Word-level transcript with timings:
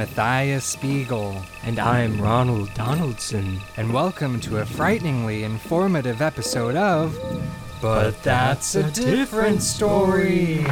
Matthias 0.00 0.64
Spiegel, 0.64 1.36
And 1.62 1.78
I'm 1.78 2.22
Ronald 2.22 2.72
Donaldson. 2.72 3.60
and 3.76 3.92
welcome 3.92 4.40
to 4.40 4.60
a 4.60 4.64
frighteningly 4.64 5.44
informative 5.44 6.22
episode 6.22 6.74
of. 6.74 7.18
But 7.82 8.22
that's 8.22 8.76
a 8.76 8.90
different 8.92 9.60
story. 9.60 10.62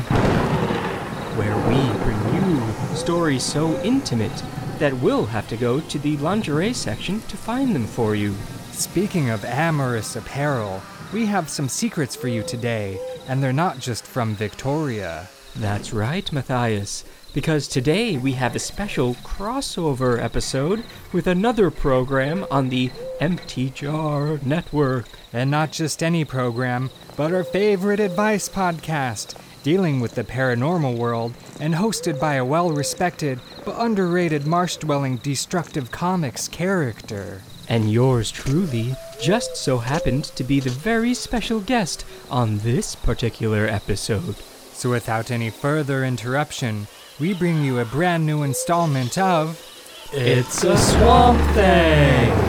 Where 1.37 1.59
we 1.69 2.05
bring 2.05 2.35
you 2.37 2.97
stories 2.97 3.43
so 3.43 3.79
intimate 3.83 4.43
that 4.79 4.95
we'll 4.95 5.27
have 5.27 5.47
to 5.49 5.59
go 5.59 5.81
to 5.81 5.99
the 5.99 6.17
lingerie 6.17 6.73
section 6.73 7.21
to 7.29 7.37
find 7.37 7.75
them 7.75 7.85
for 7.87 8.15
you. 8.15 8.35
Speaking 8.73 9.29
of 9.29 9.45
amorous 9.45 10.17
apparel, 10.17 10.81
we 11.13 11.27
have 11.27 11.51
some 11.51 11.69
secrets 11.69 12.17
for 12.17 12.29
you 12.29 12.43
today, 12.43 12.99
and 13.27 13.43
they're 13.43 13.53
not 13.53 13.79
just 13.79 14.07
from 14.07 14.35
Victoria. 14.35 15.29
That's 15.55 15.93
right, 15.93 16.33
Matthias, 16.33 17.05
because 17.33 17.69
today 17.69 18.17
we 18.17 18.33
have 18.33 18.57
a 18.57 18.59
special 18.59 19.15
crossover 19.17 20.23
episode 20.23 20.83
with 21.13 21.27
another 21.27 21.71
program 21.71 22.47
on 22.51 22.69
the 22.69 22.91
Empty 23.21 23.71
Jar 23.71 24.39
Network. 24.45 25.07
And 25.33 25.51
not 25.51 25.73
just 25.73 26.03
any 26.03 26.25
program, 26.25 26.91
but 27.17 27.33
our 27.33 27.45
favorite 27.45 28.01
advice 28.01 28.49
podcast, 28.49 29.35
dealing 29.63 30.01
with 30.01 30.15
the 30.15 30.25
paranormal 30.25 30.97
world 30.97 31.35
and 31.61 31.75
hosted 31.75 32.19
by 32.19 32.35
a 32.35 32.45
well 32.45 32.71
respected 32.71 33.41
but 33.65 33.77
underrated 33.79 34.47
marsh 34.47 34.77
dwelling 34.77 35.17
destructive 35.19 35.91
comics 35.91 36.49
character. 36.49 37.43
And 37.69 37.93
yours 37.93 38.31
truly 38.31 38.95
just 39.21 39.57
so 39.57 39.79
happened 39.79 40.25
to 40.25 40.45
be 40.45 40.61
the 40.61 40.71
very 40.71 41.13
special 41.13 41.61
guest 41.61 42.05
on 42.31 42.59
this 42.59 42.95
particular 42.95 43.67
episode. 43.67 44.37
So, 44.73 44.91
without 44.91 45.31
any 45.31 45.51
further 45.51 46.05
interruption, 46.05 46.87
we 47.21 47.35
bring 47.35 47.65
you 47.65 47.81
a 47.81 47.85
brand 47.85 48.25
new 48.25 48.45
installment 48.45 49.19
of. 49.19 49.61
It's 50.13 50.63
a 50.63 50.77
swamp 50.77 51.41
thing! 51.55 52.49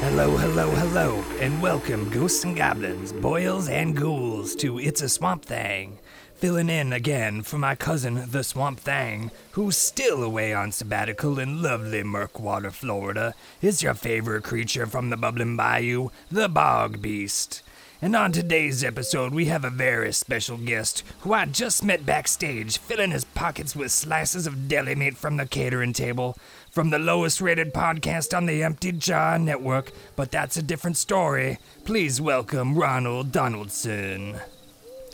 Hello, 0.00 0.36
hello, 0.36 0.70
hello, 0.70 1.24
and 1.40 1.60
welcome, 1.60 2.08
ghosts 2.08 2.42
and 2.42 2.56
goblins, 2.56 3.12
boils 3.12 3.68
and 3.68 3.94
ghouls, 3.94 4.56
to 4.56 4.78
It's 4.78 5.02
a 5.02 5.08
Swamp 5.08 5.44
Thing. 5.44 5.98
Filling 6.38 6.68
in 6.68 6.92
again 6.92 7.40
for 7.40 7.56
my 7.56 7.74
cousin, 7.74 8.26
the 8.30 8.44
Swamp 8.44 8.78
Thing, 8.78 9.30
who's 9.52 9.78
still 9.78 10.22
away 10.22 10.52
on 10.52 10.70
sabbatical 10.70 11.38
in 11.38 11.62
lovely 11.62 12.02
Murkwater, 12.02 12.70
Florida, 12.70 13.34
is 13.62 13.82
your 13.82 13.94
favorite 13.94 14.44
creature 14.44 14.86
from 14.86 15.08
the 15.08 15.16
bubbling 15.16 15.56
bayou, 15.56 16.10
the 16.30 16.46
Bog 16.46 17.00
Beast. 17.00 17.62
And 18.02 18.14
on 18.14 18.32
today's 18.32 18.84
episode, 18.84 19.32
we 19.32 19.46
have 19.46 19.64
a 19.64 19.70
very 19.70 20.12
special 20.12 20.58
guest 20.58 21.02
who 21.20 21.32
I 21.32 21.46
just 21.46 21.82
met 21.82 22.04
backstage, 22.04 22.76
filling 22.76 23.12
his 23.12 23.24
pockets 23.24 23.74
with 23.74 23.90
slices 23.90 24.46
of 24.46 24.68
deli 24.68 24.94
meat 24.94 25.16
from 25.16 25.38
the 25.38 25.46
catering 25.46 25.94
table, 25.94 26.36
from 26.70 26.90
the 26.90 26.98
lowest 26.98 27.40
rated 27.40 27.72
podcast 27.72 28.36
on 28.36 28.44
the 28.44 28.62
Empty 28.62 28.92
Jar 28.92 29.38
Network, 29.38 29.90
but 30.16 30.30
that's 30.30 30.58
a 30.58 30.62
different 30.62 30.98
story. 30.98 31.56
Please 31.86 32.20
welcome 32.20 32.76
Ronald 32.76 33.32
Donaldson. 33.32 34.38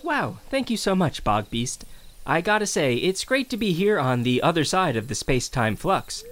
Wow, 0.03 0.39
thank 0.51 0.69
you 0.69 0.77
so 0.77 0.97
much, 0.97 1.23
Bog 1.23 1.49
Beast. 1.49 1.85
I 2.27 2.41
gotta 2.41 2.67
say, 2.67 2.97
it's 2.97 3.25
great 3.25 3.49
to 3.51 3.57
be 3.57 3.73
here 3.73 4.01
on 4.01 4.23
the 4.23 4.43
other 4.43 4.65
side 4.65 4.97
of 4.97 5.07
the 5.07 5.15
space 5.15 5.49
time 5.49 5.77
flux. 5.77 6.25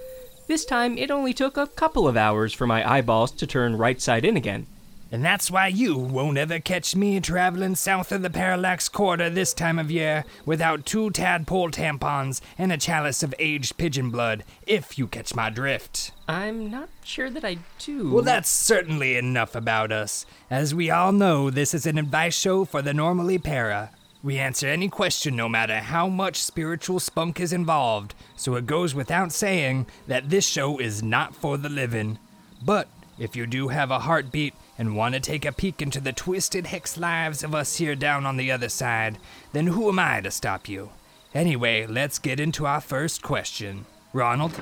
This 0.49 0.65
time, 0.65 0.99
it 0.99 1.11
only 1.11 1.33
took 1.33 1.57
a 1.57 1.69
couple 1.69 2.09
of 2.09 2.17
hours 2.17 2.53
for 2.53 2.67
my 2.67 2.89
eyeballs 2.89 3.31
to 3.33 3.47
turn 3.47 3.77
right 3.77 4.01
side 4.01 4.25
in 4.25 4.37
again. 4.37 4.67
And 5.13 5.25
that's 5.25 5.51
why 5.51 5.67
you 5.67 5.97
won't 5.99 6.39
ever 6.39 6.61
catch 6.61 6.95
me 6.95 7.19
traveling 7.19 7.75
south 7.75 8.13
of 8.13 8.23
the 8.23 8.31
Parallax 8.31 8.89
Quarter 8.89 9.29
this 9.31 9.53
time 9.53 9.79
of 9.79 9.91
year 9.91 10.25
without 10.47 10.87
two 10.87 11.11
tadpole 11.11 11.71
tampons 11.71 12.41
and 12.57 12.73
a 12.73 12.77
chalice 12.77 13.25
of 13.25 13.35
aged 13.41 13.77
pigeon 13.77 14.11
blood, 14.11 14.45
if 14.67 14.99
you 14.99 15.09
catch 15.09 15.35
my 15.35 15.51
drift. 15.51 16.13
I'm 16.29 16.71
not 16.71 16.91
sure 17.03 17.29
that 17.29 17.45
I 17.45 17.59
do. 17.81 18.13
Well, 18.13 18.23
that's 18.23 18.49
certainly 18.49 19.17
enough 19.17 19.57
about 19.57 19.91
us. 19.91 20.27
As 20.49 20.77
we 20.77 20.91
all 20.91 21.11
know, 21.11 21.51
this 21.51 21.75
is 21.75 21.87
an 21.87 21.99
advice 21.99 22.39
show 22.39 22.65
for 22.65 22.81
the 22.81 22.95
normally 22.95 23.39
para. 23.39 23.91
We 24.23 24.39
answer 24.39 24.69
any 24.69 24.89
question 24.89 25.35
no 25.35 25.49
matter 25.49 25.79
how 25.79 26.07
much 26.07 26.43
spiritual 26.43 27.01
spunk 27.01 27.41
is 27.41 27.53
involved, 27.53 28.15
so 28.37 28.55
it 28.55 28.67
goes 28.67 28.95
without 28.95 29.33
saying 29.33 29.87
that 30.07 30.29
this 30.31 30.47
show 30.47 30.79
is 30.79 31.03
not 31.03 31.35
for 31.35 31.57
the 31.57 31.71
living. 31.71 32.19
But 32.63 32.87
if 33.19 33.35
you 33.35 33.47
do 33.47 33.69
have 33.69 33.91
a 33.91 34.01
heartbeat 34.01 34.55
and 34.81 34.97
want 34.97 35.13
to 35.15 35.21
take 35.21 35.45
a 35.45 35.53
peek 35.53 35.83
into 35.83 36.01
the 36.01 36.11
twisted 36.11 36.69
hex 36.69 36.97
lives 36.97 37.45
of 37.45 37.55
us 37.55 37.77
here 37.77 37.95
down 37.95 38.25
on 38.25 38.39
the 38.39 38.51
other 38.51 38.71
side, 38.71 39.19
then 39.53 39.67
who 39.67 39.91
am 39.91 39.99
I 39.99 40.23
to 40.23 40.31
stop 40.31 40.71
you? 40.71 40.89
Anyway, 41.35 41.85
let's 41.87 42.19
get 42.19 42.41
into 42.41 42.65
our 42.65 42.81
first 42.81 43.21
question. 43.21 43.85
Ronald? 44.15 44.59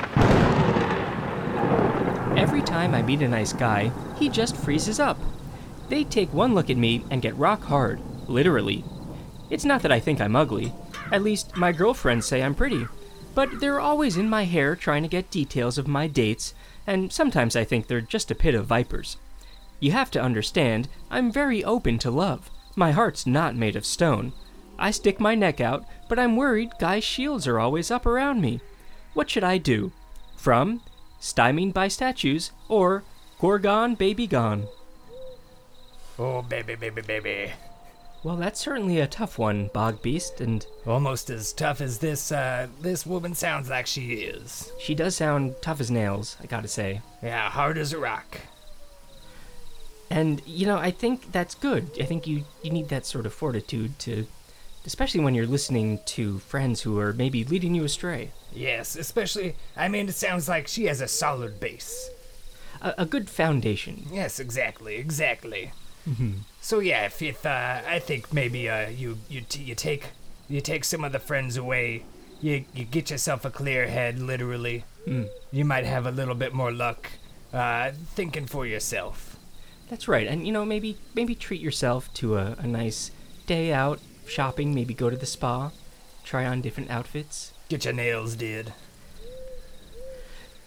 Every 2.36 2.62
time 2.62 2.96
I 2.96 3.02
meet 3.02 3.22
a 3.22 3.28
nice 3.28 3.52
guy, 3.52 3.92
he 4.18 4.28
just 4.28 4.56
freezes 4.56 4.98
up. 4.98 5.20
They 5.88 6.02
take 6.02 6.34
one 6.34 6.52
look 6.52 6.68
at 6.68 6.76
me 6.76 7.04
and 7.12 7.22
get 7.22 7.36
rock 7.36 7.62
hard, 7.62 8.00
literally. 8.26 8.84
It's 9.50 9.64
not 9.64 9.82
that 9.82 9.92
I 9.92 10.00
think 10.00 10.20
I'm 10.20 10.34
ugly. 10.34 10.72
At 11.12 11.22
least, 11.22 11.56
my 11.56 11.70
girlfriends 11.70 12.26
say 12.26 12.42
I'm 12.42 12.56
pretty. 12.56 12.88
But 13.36 13.60
they're 13.60 13.78
always 13.78 14.16
in 14.16 14.28
my 14.28 14.46
hair 14.46 14.74
trying 14.74 15.04
to 15.04 15.08
get 15.08 15.30
details 15.30 15.78
of 15.78 15.86
my 15.86 16.08
dates, 16.08 16.54
and 16.88 17.12
sometimes 17.12 17.54
I 17.54 17.62
think 17.62 17.86
they're 17.86 18.00
just 18.00 18.32
a 18.32 18.34
pit 18.34 18.56
of 18.56 18.66
vipers. 18.66 19.16
You 19.80 19.92
have 19.92 20.10
to 20.12 20.22
understand, 20.22 20.88
I'm 21.10 21.30
very 21.32 21.62
open 21.64 21.98
to 21.98 22.10
love. 22.10 22.50
My 22.76 22.92
heart's 22.92 23.26
not 23.26 23.56
made 23.56 23.76
of 23.76 23.86
stone. 23.86 24.32
I 24.78 24.90
stick 24.90 25.18
my 25.20 25.34
neck 25.34 25.60
out, 25.60 25.84
but 26.08 26.18
I'm 26.18 26.36
worried 26.36 26.70
guys' 26.78 27.04
shields 27.04 27.46
are 27.46 27.58
always 27.58 27.90
up 27.90 28.06
around 28.06 28.40
me. 28.40 28.60
What 29.14 29.30
should 29.30 29.44
I 29.44 29.58
do? 29.58 29.92
From 30.36 30.82
Stymied 31.20 31.74
by 31.74 31.88
Statues 31.88 32.52
or 32.68 33.02
Gorgon 33.40 33.94
Baby 33.96 34.26
Gone? 34.26 34.68
Oh, 36.18 36.42
baby, 36.42 36.74
baby, 36.74 37.02
baby. 37.02 37.52
Well, 38.24 38.36
that's 38.36 38.58
certainly 38.60 38.98
a 38.98 39.06
tough 39.06 39.38
one, 39.38 39.70
Bog 39.72 40.02
Beast, 40.02 40.40
and 40.40 40.66
Almost 40.86 41.30
as 41.30 41.52
tough 41.52 41.80
as 41.80 41.98
this, 41.98 42.32
uh, 42.32 42.66
this 42.80 43.06
woman 43.06 43.34
sounds 43.34 43.70
like 43.70 43.86
she 43.86 44.14
is. 44.14 44.72
she 44.80 44.94
does 44.94 45.14
sound 45.14 45.54
tough 45.62 45.80
as 45.80 45.90
nails, 45.90 46.36
I 46.42 46.46
gotta 46.46 46.66
say. 46.68 47.00
Yeah, 47.22 47.48
hard 47.48 47.78
as 47.78 47.92
a 47.92 47.98
rock. 47.98 48.38
And, 50.10 50.42
you 50.46 50.66
know, 50.66 50.78
I 50.78 50.90
think 50.90 51.32
that's 51.32 51.54
good. 51.54 51.90
I 52.00 52.04
think 52.04 52.26
you, 52.26 52.44
you 52.62 52.70
need 52.70 52.88
that 52.88 53.06
sort 53.06 53.26
of 53.26 53.34
fortitude 53.34 53.98
to, 54.00 54.26
especially 54.86 55.20
when 55.20 55.34
you're 55.34 55.46
listening 55.46 56.00
to 56.06 56.38
friends 56.38 56.82
who 56.82 56.98
are 56.98 57.12
maybe 57.12 57.44
leading 57.44 57.74
you 57.74 57.84
astray. 57.84 58.30
Yes, 58.52 58.96
especially, 58.96 59.54
I 59.76 59.88
mean, 59.88 60.08
it 60.08 60.14
sounds 60.14 60.48
like 60.48 60.66
she 60.66 60.86
has 60.86 61.00
a 61.00 61.08
solid 61.08 61.60
base. 61.60 62.10
A, 62.80 62.94
a 62.98 63.06
good 63.06 63.28
foundation. 63.28 64.06
Yes, 64.10 64.40
exactly, 64.40 64.96
exactly. 64.96 65.72
So 66.62 66.78
yeah, 66.78 67.04
if, 67.04 67.20
if 67.20 67.44
uh, 67.44 67.82
I 67.86 67.98
think 67.98 68.32
maybe 68.32 68.66
uh, 68.66 68.88
you 68.88 69.18
you 69.28 69.42
t- 69.42 69.62
you 69.62 69.74
take 69.74 70.06
you 70.48 70.62
take 70.62 70.84
some 70.84 71.04
of 71.04 71.12
the 71.12 71.18
friends 71.18 71.58
away, 71.58 72.04
you 72.40 72.64
you 72.72 72.86
get 72.86 73.10
yourself 73.10 73.44
a 73.44 73.50
clear 73.50 73.88
head, 73.88 74.18
literally. 74.18 74.84
You 75.52 75.64
might 75.66 75.84
have 75.84 76.06
a 76.06 76.10
little 76.10 76.34
bit 76.34 76.54
more 76.54 76.72
luck 76.72 77.10
uh, 77.52 77.90
thinking 78.14 78.46
for 78.46 78.64
yourself. 78.64 79.27
That's 79.88 80.06
right. 80.08 80.26
And, 80.26 80.46
you 80.46 80.52
know, 80.52 80.64
maybe 80.64 80.98
maybe 81.14 81.34
treat 81.34 81.60
yourself 81.60 82.12
to 82.14 82.36
a, 82.36 82.56
a 82.58 82.66
nice 82.66 83.10
day 83.46 83.72
out 83.72 84.00
shopping, 84.26 84.74
maybe 84.74 84.92
go 84.94 85.08
to 85.08 85.16
the 85.16 85.26
spa, 85.26 85.70
try 86.24 86.44
on 86.46 86.60
different 86.60 86.90
outfits. 86.90 87.52
Get 87.68 87.84
your 87.84 87.94
nails 87.94 88.36
did. 88.36 88.72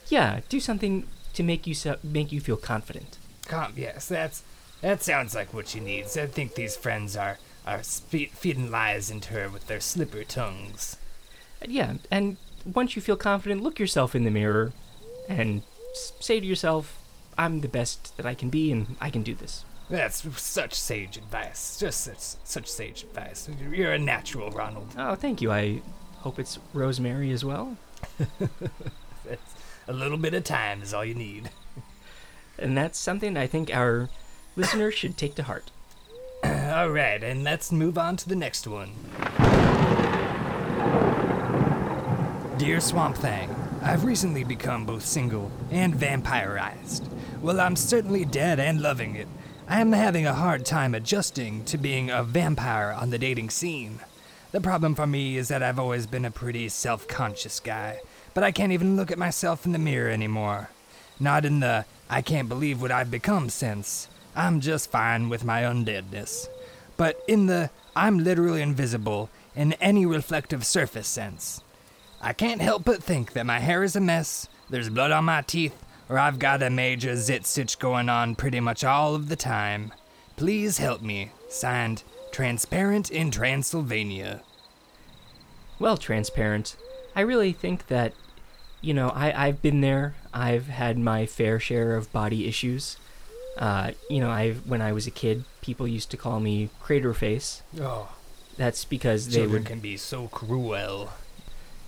Yeah, 0.07 0.41
do 0.50 0.59
something 0.59 1.07
to 1.33 1.44
make 1.44 1.65
you 1.68 1.73
so, 1.73 1.97
make 2.03 2.31
you 2.31 2.41
feel 2.41 2.57
confident. 2.57 3.18
Com- 3.47 3.73
yes, 3.77 4.07
that's 4.07 4.44
that 4.81 5.03
sounds 5.03 5.35
like 5.35 5.53
what 5.53 5.67
she 5.67 5.79
needs. 5.79 6.17
I 6.17 6.25
think 6.25 6.56
these 6.56 6.75
friends 6.75 7.15
are 7.15 7.38
are 7.65 7.83
spe- 7.83 8.33
feeding 8.33 8.71
lies 8.71 9.12
into 9.12 9.33
her 9.33 9.47
with 9.50 9.67
their 9.67 9.79
slipper 9.79 10.24
tongues. 10.24 10.97
Yeah, 11.67 11.94
and 12.09 12.38
once 12.65 12.95
you 12.95 13.01
feel 13.01 13.15
confident, 13.17 13.62
look 13.62 13.79
yourself 13.79 14.15
in 14.15 14.24
the 14.24 14.31
mirror 14.31 14.74
and 15.29 15.62
s- 15.91 16.12
say 16.19 16.39
to 16.39 16.45
yourself, 16.45 16.97
I'm 17.38 17.62
the 17.62 17.68
best 17.68 18.16
that 18.18 18.25
I 18.25 18.33
can 18.33 18.50
be 18.50 18.72
and 18.72 18.95
I 19.00 19.10
can 19.10 19.24
do 19.24 19.33
this. 19.36 19.66
That's 19.89 20.24
such 20.42 20.74
sage 20.74 21.18
advice. 21.18 21.78
Just 21.80 22.01
such, 22.06 22.39
such 22.45 22.68
sage 22.68 23.04
advice. 23.04 23.50
You're 23.72 23.94
a 23.94 24.00
natural, 24.00 24.50
Ronald. 24.51 24.88
Oh, 24.98 25.16
thank 25.16 25.42
you. 25.42 25.51
I 25.51 25.81
hope 26.19 26.39
it's 26.39 26.60
Rosemary 26.74 27.31
as 27.31 27.44
well. 27.44 27.78
That's 29.25 29.54
a 29.88 29.94
little 29.94 30.18
bit 30.18 30.33
of 30.33 30.44
time 30.44 30.81
is 30.81 30.94
all 30.94 31.04
you 31.04 31.13
need. 31.13 31.50
And 32.57 32.78
that's 32.78 33.00
something 33.00 33.38
I 33.38 33.48
think 33.48 33.75
our 33.75 34.10
listeners 34.56 34.94
should 34.94 35.18
take 35.18 35.36
to 35.36 35.44
heart. 35.44 35.72
All 36.44 36.89
right, 36.89 37.24
and 37.24 37.44
let's 37.44 37.72
move 37.72 37.98
on 37.98 38.18
to 38.18 38.30
the 38.30 38.36
next 38.36 38.68
one. 38.68 38.92
Dear 42.57 42.80
Swamp 42.80 43.18
Thing, 43.18 43.50
I've 43.81 44.06
recently 44.06 44.44
become 44.44 44.86
both 44.86 45.04
single 45.04 45.51
and 45.72 45.95
vampirized. 45.95 47.07
Well, 47.41 47.59
I'm 47.59 47.75
certainly 47.75 48.23
dead 48.23 48.59
and 48.59 48.83
loving 48.83 49.15
it. 49.15 49.27
I 49.67 49.81
am 49.81 49.93
having 49.93 50.27
a 50.27 50.33
hard 50.35 50.63
time 50.63 50.93
adjusting 50.93 51.65
to 51.65 51.77
being 51.79 52.11
a 52.11 52.23
vampire 52.23 52.91
on 52.91 53.09
the 53.09 53.17
dating 53.17 53.49
scene. 53.49 53.99
The 54.51 54.61
problem 54.61 54.93
for 54.93 55.07
me 55.07 55.38
is 55.38 55.47
that 55.47 55.63
I've 55.63 55.79
always 55.79 56.05
been 56.05 56.25
a 56.25 56.29
pretty 56.29 56.69
self 56.69 57.07
conscious 57.07 57.59
guy, 57.59 58.01
but 58.35 58.43
I 58.43 58.51
can't 58.51 58.73
even 58.73 58.95
look 58.95 59.09
at 59.09 59.17
myself 59.17 59.65
in 59.65 59.71
the 59.71 59.79
mirror 59.79 60.11
anymore. 60.11 60.69
Not 61.19 61.43
in 61.43 61.61
the 61.61 61.85
I 62.11 62.21
can't 62.21 62.47
believe 62.47 62.79
what 62.79 62.91
I've 62.91 63.09
become 63.09 63.49
sense. 63.49 64.07
I'm 64.35 64.59
just 64.59 64.91
fine 64.91 65.27
with 65.27 65.43
my 65.43 65.63
undeadness. 65.63 66.47
But 66.95 67.23
in 67.27 67.47
the 67.47 67.71
I'm 67.95 68.23
literally 68.23 68.61
invisible 68.61 69.31
in 69.55 69.73
any 69.73 70.05
reflective 70.05 70.63
surface 70.63 71.07
sense. 71.07 71.61
I 72.21 72.33
can't 72.33 72.61
help 72.61 72.85
but 72.85 73.01
think 73.01 73.33
that 73.33 73.47
my 73.47 73.57
hair 73.57 73.81
is 73.81 73.95
a 73.95 73.99
mess, 73.99 74.47
there's 74.69 74.89
blood 74.89 75.09
on 75.09 75.25
my 75.25 75.41
teeth, 75.41 75.81
or 76.12 76.19
I've 76.19 76.40
got 76.40 76.62
a 76.62 76.69
major 76.69 77.16
zit 77.16 77.46
stitch 77.46 77.80
going 77.80 78.10
on 78.10 78.36
pretty 78.36 78.60
much 78.60 78.84
all 78.84 79.16
of 79.16 79.30
the 79.30 79.38
time. 79.38 79.94
Please 80.36 80.78
help 80.78 81.02
me. 81.02 81.31
Signed, 81.50 82.04
Transparent 82.31 83.10
in 83.10 83.31
Transylvania. 83.31 84.42
Well, 85.80 85.96
transparent. 85.98 86.75
I 87.16 87.22
really 87.22 87.54
think 87.54 87.88
that, 87.88 88.13
you 88.81 88.94
know, 88.94 89.10
I, 89.10 89.48
I've 89.48 89.62
been 89.62 89.80
there. 89.81 90.16
I've 90.34 90.68
had 90.68 90.98
my 90.98 91.25
fair 91.25 91.60
share 91.60 91.96
of 91.96 92.12
body 92.12 92.46
issues. 92.48 92.98
Uh, 93.58 93.92
you 94.10 94.19
know, 94.19 94.30
I 94.30 94.52
when 94.66 94.81
I 94.81 94.92
was 94.92 95.08
a 95.08 95.12
kid, 95.12 95.46
people 95.62 95.88
used 95.88 96.12
to 96.12 96.18
call 96.18 96.40
me 96.40 96.69
crater 96.81 97.13
face. 97.13 97.63
Oh, 97.80 98.10
That's 98.58 98.84
because 98.86 99.28
they 99.28 99.40
children 99.40 99.63
would 99.63 99.66
can 99.66 99.80
be 99.80 99.98
so 99.98 100.28
cruel. 100.28 101.12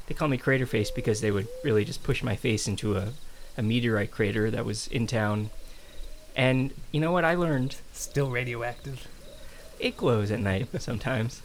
they 0.07 0.13
call 0.13 0.27
me 0.27 0.37
crater 0.37 0.65
face 0.65 0.91
because 0.91 1.21
they 1.21 1.31
would 1.31 1.47
really 1.63 1.85
just 1.85 2.03
push 2.03 2.21
my 2.23 2.35
face 2.35 2.67
into 2.67 2.95
a, 2.97 3.09
a 3.57 3.61
meteorite 3.63 4.11
crater 4.11 4.49
that 4.51 4.65
was 4.65 4.87
in 4.87 5.07
town. 5.07 5.49
And 6.35 6.73
you 6.91 6.99
know 6.99 7.11
what 7.11 7.25
I 7.25 7.35
learned? 7.35 7.77
Still 7.91 8.29
radioactive. 8.29 9.07
It 9.79 9.97
glows 9.97 10.31
at 10.31 10.39
night 10.39 10.69
sometimes. 10.81 11.41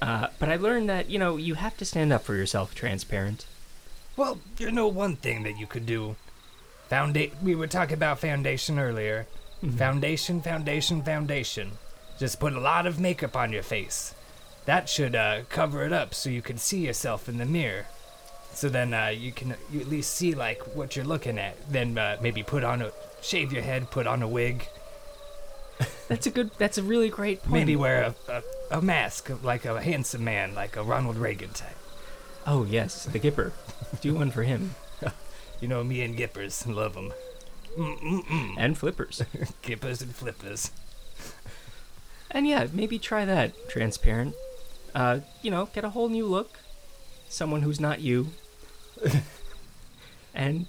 Uh, 0.00 0.28
but 0.38 0.48
I 0.48 0.56
learned 0.56 0.88
that 0.88 1.08
you 1.10 1.18
know 1.18 1.36
you 1.36 1.54
have 1.54 1.76
to 1.76 1.84
stand 1.84 2.12
up 2.12 2.24
for 2.24 2.34
yourself, 2.34 2.74
transparent. 2.74 3.46
Well, 4.16 4.40
you 4.58 4.70
know 4.70 4.88
one 4.88 5.16
thing 5.16 5.44
that 5.44 5.58
you 5.58 5.66
could 5.66 5.86
do. 5.86 6.16
Founda- 6.90 7.32
we 7.42 7.54
were 7.54 7.68
talking 7.68 7.94
about 7.94 8.18
foundation 8.18 8.78
earlier. 8.78 9.26
Foundation, 9.76 10.42
foundation, 10.42 11.02
foundation. 11.02 11.72
Just 12.18 12.40
put 12.40 12.52
a 12.52 12.60
lot 12.60 12.86
of 12.86 12.98
makeup 13.00 13.36
on 13.36 13.52
your 13.52 13.62
face. 13.62 14.14
That 14.64 14.88
should 14.88 15.14
uh, 15.14 15.42
cover 15.48 15.86
it 15.86 15.92
up 15.92 16.14
so 16.14 16.30
you 16.30 16.42
can 16.42 16.58
see 16.58 16.80
yourself 16.80 17.28
in 17.28 17.38
the 17.38 17.46
mirror. 17.46 17.86
So 18.54 18.68
then 18.68 18.92
uh, 18.94 19.08
you 19.08 19.32
can 19.32 19.54
you 19.70 19.80
at 19.80 19.88
least 19.88 20.12
see 20.14 20.34
like 20.34 20.62
what 20.76 20.94
you're 20.94 21.04
looking 21.04 21.38
at. 21.38 21.56
Then 21.70 21.96
uh, 21.98 22.18
maybe 22.20 22.42
put 22.42 22.64
on 22.64 22.82
a 22.82 22.92
shave 23.22 23.52
your 23.52 23.62
head, 23.62 23.90
put 23.90 24.06
on 24.06 24.22
a 24.22 24.28
wig, 24.28 24.68
That's 26.08 26.26
a 26.26 26.30
good. 26.30 26.50
That's 26.58 26.78
a 26.78 26.82
really 26.82 27.08
great 27.08 27.40
point. 27.40 27.52
maybe 27.52 27.76
wear 27.76 28.02
a, 28.28 28.32
a, 28.70 28.78
a 28.78 28.82
mask 28.82 29.30
like 29.42 29.64
a 29.64 29.80
handsome 29.82 30.24
man, 30.24 30.54
like 30.54 30.76
a 30.76 30.82
Ronald 30.82 31.16
Reagan 31.16 31.50
type. 31.50 31.76
Oh 32.46 32.64
yes, 32.64 33.04
the 33.06 33.18
Gipper. 33.18 33.52
Do 34.00 34.14
one 34.14 34.30
for 34.30 34.42
him 34.42 34.74
You 35.60 35.68
know 35.68 35.84
me 35.84 36.02
and 36.02 36.16
Gippers 36.16 36.66
love 36.66 36.94
them. 36.94 37.12
Mm-mm-mm. 37.76 38.54
and 38.58 38.76
flippers. 38.76 39.22
Gippers 39.62 40.02
and 40.02 40.14
flippers. 40.14 40.70
And 42.30 42.46
yeah, 42.46 42.66
maybe 42.72 42.98
try 42.98 43.24
that. 43.24 43.68
Transparent. 43.70 44.34
Uh, 44.94 45.20
you 45.40 45.50
know, 45.50 45.66
get 45.72 45.84
a 45.84 45.90
whole 45.90 46.08
new 46.08 46.26
look. 46.26 46.58
Someone 47.28 47.62
who's 47.62 47.80
not 47.80 48.00
you. 48.00 48.28
and 50.34 50.66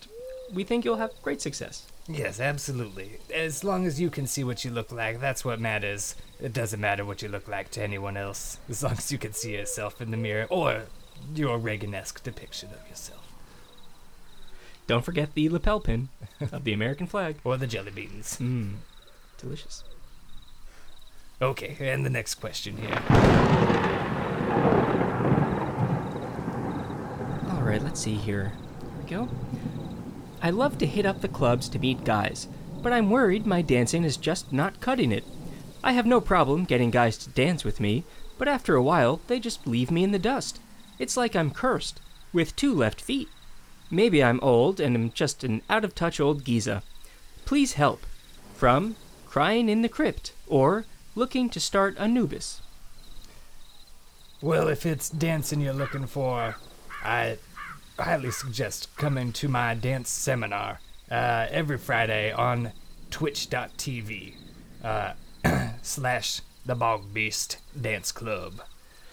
we 0.53 0.63
think 0.63 0.85
you'll 0.85 0.97
have 0.97 1.11
great 1.21 1.41
success. 1.41 1.85
Yes, 2.07 2.39
absolutely. 2.39 3.19
As 3.33 3.63
long 3.63 3.85
as 3.85 3.99
you 3.99 4.09
can 4.09 4.27
see 4.27 4.43
what 4.43 4.65
you 4.65 4.71
look 4.71 4.91
like, 4.91 5.21
that's 5.21 5.45
what 5.45 5.59
matters. 5.59 6.15
It 6.41 6.51
doesn't 6.51 6.81
matter 6.81 7.05
what 7.05 7.21
you 7.21 7.29
look 7.29 7.47
like 7.47 7.71
to 7.71 7.81
anyone 7.81 8.17
else, 8.17 8.57
as 8.69 8.83
long 8.83 8.93
as 8.93 9.11
you 9.11 9.17
can 9.17 9.31
see 9.33 9.55
yourself 9.55 10.01
in 10.01 10.11
the 10.11 10.17
mirror 10.17 10.45
or 10.49 10.83
your 11.33 11.57
Reagan-esque 11.57 12.21
depiction 12.23 12.69
of 12.73 12.87
yourself, 12.89 13.21
Don't 14.87 15.05
forget 15.05 15.33
the 15.33 15.47
lapel 15.47 15.79
pin 15.79 16.09
of 16.51 16.65
the 16.65 16.73
American 16.73 17.07
flag. 17.07 17.37
or 17.45 17.55
the 17.55 17.67
jelly 17.67 17.91
beans. 17.91 18.37
Mmm, 18.41 18.73
delicious. 19.37 19.83
Okay, 21.41 21.77
and 21.79 22.05
the 22.05 22.09
next 22.09 22.35
question 22.35 22.77
here. 22.77 23.01
All 27.51 27.61
right, 27.73 27.83
let's 27.83 28.01
see 28.01 28.13
here. 28.13 28.53
Here 28.81 29.03
we 29.03 29.09
go. 29.09 29.29
I 30.43 30.51
love 30.51 30.77
to 30.77 30.85
hit 30.85 31.07
up 31.07 31.21
the 31.21 31.27
clubs 31.27 31.67
to 31.69 31.79
meet 31.79 32.03
guys, 32.03 32.47
but 32.83 32.93
I'm 32.93 33.09
worried 33.09 33.47
my 33.47 33.63
dancing 33.63 34.03
is 34.03 34.15
just 34.15 34.53
not 34.53 34.79
cutting 34.79 35.11
it. 35.11 35.23
I 35.83 35.93
have 35.93 36.05
no 36.05 36.21
problem 36.21 36.65
getting 36.65 36.91
guys 36.91 37.17
to 37.17 37.31
dance 37.31 37.63
with 37.63 37.79
me, 37.79 38.03
but 38.37 38.47
after 38.47 38.75
a 38.75 38.83
while, 38.83 39.21
they 39.25 39.39
just 39.39 39.65
leave 39.65 39.89
me 39.89 40.03
in 40.03 40.11
the 40.11 40.19
dust. 40.19 40.59
It's 40.99 41.17
like 41.17 41.35
I'm 41.35 41.49
cursed, 41.49 41.99
with 42.31 42.55
two 42.55 42.75
left 42.75 43.01
feet. 43.01 43.29
Maybe 43.89 44.23
I'm 44.23 44.39
old 44.41 44.79
and 44.79 44.95
am 44.95 45.11
just 45.11 45.43
an 45.43 45.63
out 45.67 45.83
of 45.83 45.95
touch 45.95 46.19
old 46.19 46.45
geezer. 46.45 46.83
Please 47.45 47.73
help. 47.73 48.05
From 48.53 48.97
Crying 49.25 49.67
in 49.67 49.81
the 49.81 49.89
Crypt, 49.89 50.33
or 50.45 50.85
Looking 51.15 51.49
to 51.49 51.59
Start 51.59 51.97
Anubis. 51.97 52.61
Well, 54.41 54.67
if 54.67 54.85
it's 54.85 55.09
dancing 55.09 55.59
you're 55.59 55.73
looking 55.73 56.05
for, 56.05 56.55
I 57.03 57.37
highly 57.99 58.31
suggest 58.31 58.95
coming 58.97 59.31
to 59.33 59.47
my 59.47 59.73
dance 59.73 60.09
seminar 60.09 60.79
uh, 61.11 61.47
every 61.49 61.77
Friday 61.77 62.31
on 62.31 62.71
twitch.tv 63.11 64.33
uh, 64.83 65.13
slash 65.81 66.41
the 66.65 66.75
Bog 66.75 67.13
Beast 67.13 67.57
Dance 67.79 68.11
Club. 68.11 68.61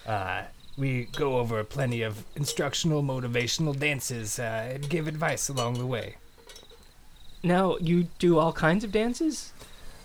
Uh, 0.06 0.42
we 0.78 1.04
go 1.16 1.38
over 1.38 1.62
plenty 1.62 2.02
of 2.02 2.24
instructional, 2.34 3.02
motivational 3.02 3.78
dances 3.78 4.38
uh, 4.38 4.70
and 4.74 4.88
give 4.88 5.06
advice 5.06 5.48
along 5.48 5.74
the 5.74 5.86
way. 5.86 6.16
Now, 7.42 7.76
you 7.78 8.04
do 8.18 8.38
all 8.38 8.52
kinds 8.52 8.84
of 8.84 8.92
dances? 8.92 9.52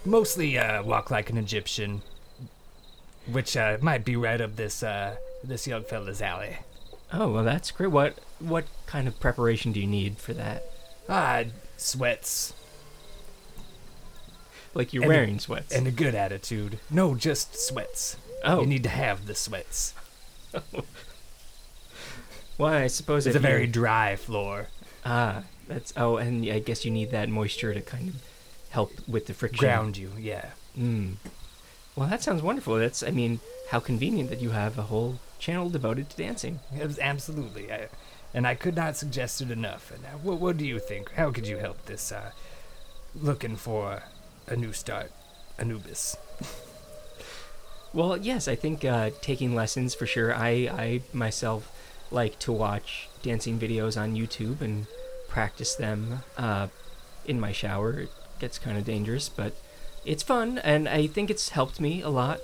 Mostly 0.03 0.57
uh, 0.57 0.83
walk 0.83 1.09
like 1.11 1.29
an 1.29 1.37
Egyptian, 1.37 2.01
which 3.31 3.55
uh, 3.55 3.77
might 3.81 4.05
be 4.05 4.15
right 4.15 4.39
up 4.39 4.55
this 4.55 4.83
uh, 4.83 5.15
this 5.43 5.67
young 5.67 5.83
fella's 5.83 6.21
alley. 6.21 6.57
Oh 7.11 7.31
well, 7.31 7.43
that's 7.43 7.71
great. 7.71 7.91
What 7.91 8.17
what 8.39 8.65
kind 8.85 9.07
of 9.07 9.19
preparation 9.19 9.71
do 9.71 9.79
you 9.79 9.87
need 9.87 10.17
for 10.17 10.33
that? 10.33 10.63
Ah, 11.07 11.43
sweats 11.77 12.53
Like 14.73 14.93
you're 14.93 15.03
And- 15.03 15.09
wearing 15.09 15.39
sweats. 15.39 15.73
and 15.73 15.87
a 15.87 15.91
good 15.91 16.15
attitude. 16.15 16.79
No, 16.89 17.15
just 17.15 17.55
sweats. 17.57 18.17
oh, 18.43 18.61
You 18.61 18.67
need 18.67 18.83
to 18.83 18.89
have 18.89 19.25
the 19.25 19.35
sweats. 19.35 19.93
well, 22.57 22.73
I 22.73 22.87
suppose 22.87 23.27
It's 23.27 23.35
a 23.35 23.39
very 23.39 23.67
dry 23.67 24.15
floor. 24.15 24.67
ah, 25.05 25.43
that's 25.67 25.93
oh, 25.97 26.17
and 26.17 26.45
I 26.49 26.59
guess 26.59 26.85
you 26.85 26.91
need 26.91 27.11
that 27.11 27.29
moisture 27.29 27.73
to 27.73 27.81
kind 27.81 28.09
of 28.09 28.15
help 28.69 28.91
with 29.07 29.27
the 29.27 29.33
friction. 29.33 29.59
Ground 29.59 29.97
you, 29.97 30.11
yeah. 30.19 30.49
Mm. 30.77 31.15
Well, 31.95 32.09
that 32.09 32.21
sounds 32.23 32.41
wonderful. 32.41 32.75
That's 32.77 33.01
I 33.03 33.11
mean, 33.11 33.39
how 33.69 33.79
convenient 33.79 34.29
that 34.29 34.41
you 34.41 34.51
have 34.51 34.77
a 34.77 34.83
whole 34.83 35.19
channel 35.45 35.69
devoted 35.69 36.09
to 36.09 36.17
dancing. 36.17 36.59
Absolutely. 36.99 37.71
I, 37.71 37.87
and 38.33 38.47
I 38.47 38.55
could 38.55 38.75
not 38.75 38.97
suggest 38.97 39.41
it 39.41 39.51
enough. 39.51 39.91
And 39.93 40.03
uh, 40.03 40.17
what, 40.17 40.39
what 40.39 40.57
do 40.57 40.65
you 40.65 40.79
think? 40.79 41.11
How 41.11 41.29
could 41.29 41.45
you 41.45 41.57
help 41.57 41.85
this 41.85 42.11
uh, 42.11 42.31
looking 43.13 43.55
for 43.55 44.01
a 44.47 44.55
new 44.55 44.73
start, 44.73 45.11
Anubis? 45.59 46.17
Well, 47.93 48.17
yes, 48.17 48.47
I 48.47 48.55
think 48.55 48.83
uh, 48.83 49.11
taking 49.21 49.53
lessons 49.53 49.93
for 49.93 50.07
sure. 50.07 50.33
I, 50.33 50.49
I 50.85 51.01
myself 51.13 51.71
like 52.09 52.39
to 52.39 52.51
watch 52.51 53.07
dancing 53.21 53.59
videos 53.59 54.01
on 54.01 54.15
YouTube 54.15 54.61
and 54.61 54.87
practice 55.29 55.75
them 55.75 56.23
uh, 56.37 56.67
in 57.25 57.39
my 57.39 57.51
shower. 57.51 57.99
It 57.99 58.09
gets 58.39 58.57
kind 58.57 58.77
of 58.77 58.83
dangerous, 58.83 59.29
but 59.29 59.53
it's 60.03 60.23
fun, 60.23 60.57
and 60.57 60.89
I 60.89 61.07
think 61.07 61.29
it's 61.29 61.49
helped 61.49 61.79
me 61.79 62.01
a 62.01 62.09
lot. 62.09 62.41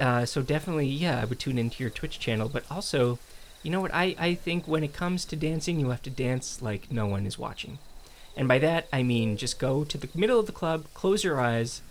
Uh, 0.00 0.24
so 0.26 0.42
definitely, 0.42 0.86
yeah, 0.86 1.20
I 1.20 1.24
would 1.24 1.38
tune 1.38 1.58
into 1.58 1.82
your 1.82 1.90
Twitch 1.90 2.18
channel. 2.18 2.48
But 2.48 2.64
also, 2.70 3.18
you 3.62 3.70
know 3.70 3.80
what? 3.80 3.94
I, 3.94 4.14
I 4.18 4.34
think 4.34 4.66
when 4.66 4.84
it 4.84 4.92
comes 4.92 5.24
to 5.26 5.36
dancing, 5.36 5.78
you 5.80 5.90
have 5.90 6.02
to 6.02 6.10
dance 6.10 6.60
like 6.60 6.90
no 6.90 7.06
one 7.06 7.26
is 7.26 7.38
watching. 7.38 7.78
And 8.36 8.48
by 8.48 8.58
that, 8.58 8.88
I 8.92 9.02
mean 9.02 9.36
just 9.36 9.58
go 9.58 9.84
to 9.84 9.96
the 9.96 10.08
middle 10.14 10.40
of 10.40 10.46
the 10.46 10.52
club, 10.52 10.86
close 10.92 11.22
your 11.22 11.40
eyes, 11.40 11.82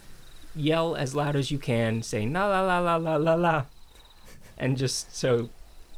yell 0.56 0.96
as 0.96 1.16
loud 1.16 1.36
as 1.36 1.52
you 1.52 1.58
can, 1.58 2.04
say 2.04 2.28
la 2.28 2.48
la 2.48 2.62
la 2.62 2.80
la 2.80 2.96
la 2.98 3.16
la 3.16 3.36
la, 3.36 3.66
and 4.58 4.78
just 4.78 5.16
so 5.16 5.50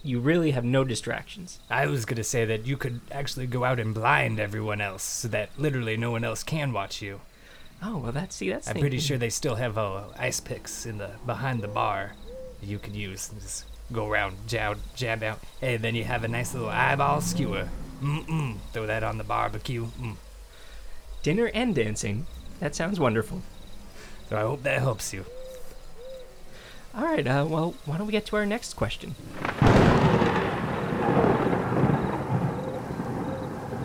you 0.04 0.20
really 0.20 0.52
have 0.52 0.64
no 0.64 0.84
distractions. 0.84 1.60
I 1.70 1.88
was 1.88 2.06
going 2.06 2.18
to 2.18 2.24
say 2.24 2.46
that 2.46 2.68
you 2.68 2.78
could 2.78 3.02
actually 3.12 3.48
go 3.48 3.64
out 3.64 3.80
and 3.80 3.94
blind 3.94 4.40
everyone 4.40 4.80
else 4.80 5.02
so 5.02 5.28
that 5.30 5.50
literally 5.58 5.98
no 5.98 6.12
one 6.12 6.24
else 6.24 6.44
can 6.44 6.72
watch 6.72 7.02
you. 7.02 7.22
Oh 7.84 7.98
well, 7.98 8.12
that's 8.12 8.36
see, 8.36 8.50
that's 8.50 8.68
I'm 8.68 8.78
pretty 8.78 9.00
sure 9.00 9.18
they 9.18 9.30
still 9.30 9.56
have 9.56 9.78
uh, 9.78 10.04
ice 10.18 10.40
picks 10.40 10.86
in 10.86 10.98
the 10.98 11.12
behind 11.26 11.62
the 11.62 11.68
bar 11.68 12.14
you 12.62 12.80
could 12.80 12.96
use. 12.96 13.30
and 13.30 13.42
Just 13.42 13.66
Go 13.92 14.10
around, 14.10 14.36
jab, 14.48 14.80
jab 14.96 15.22
out. 15.22 15.40
Hey, 15.62 15.78
then 15.78 15.94
you 15.94 16.04
have 16.06 16.24
a 16.24 16.28
nice 16.28 16.54
little 16.56 16.70
eyeball 16.70 17.22
skewer. 17.22 17.70
Mm-mm. 18.02 18.58
Throw 18.74 18.88
that 18.88 19.04
on 19.04 19.20
the 19.20 19.24
barbecue. 19.24 19.86
Mm. 20.02 20.16
Dinner 21.22 21.52
and 21.54 21.76
dancing. 21.76 22.26
That 22.60 22.74
sounds 22.74 23.00
wonderful. 23.00 23.44
So 24.30 24.38
I 24.38 24.42
hope 24.42 24.64
that 24.64 24.80
helps 24.80 25.14
you. 25.14 25.26
All 26.96 27.04
right, 27.04 27.28
uh, 27.28 27.46
well, 27.48 27.76
why 27.86 27.98
don't 27.98 28.08
we 28.08 28.12
get 28.12 28.26
to 28.28 28.38
our 28.38 28.46
next 28.46 28.74
question? 28.74 29.16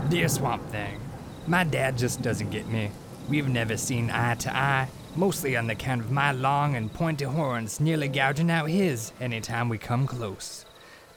Dear 0.08 0.28
Swamp 0.28 0.66
Thing, 0.70 0.98
my 1.46 1.62
dad 1.64 1.98
just 1.98 2.22
doesn't 2.22 2.50
get 2.50 2.68
me. 2.68 2.90
We've 3.30 3.48
never 3.48 3.76
seen 3.76 4.10
eye 4.10 4.34
to 4.34 4.56
eye, 4.56 4.88
mostly 5.14 5.56
on 5.56 5.70
account 5.70 6.00
of 6.00 6.10
my 6.10 6.32
long 6.32 6.74
and 6.74 6.92
pointy 6.92 7.26
horns 7.26 7.78
nearly 7.78 8.08
gouging 8.08 8.50
out 8.50 8.68
his 8.68 9.12
any 9.20 9.40
time 9.40 9.68
we 9.68 9.78
come 9.78 10.08
close. 10.08 10.66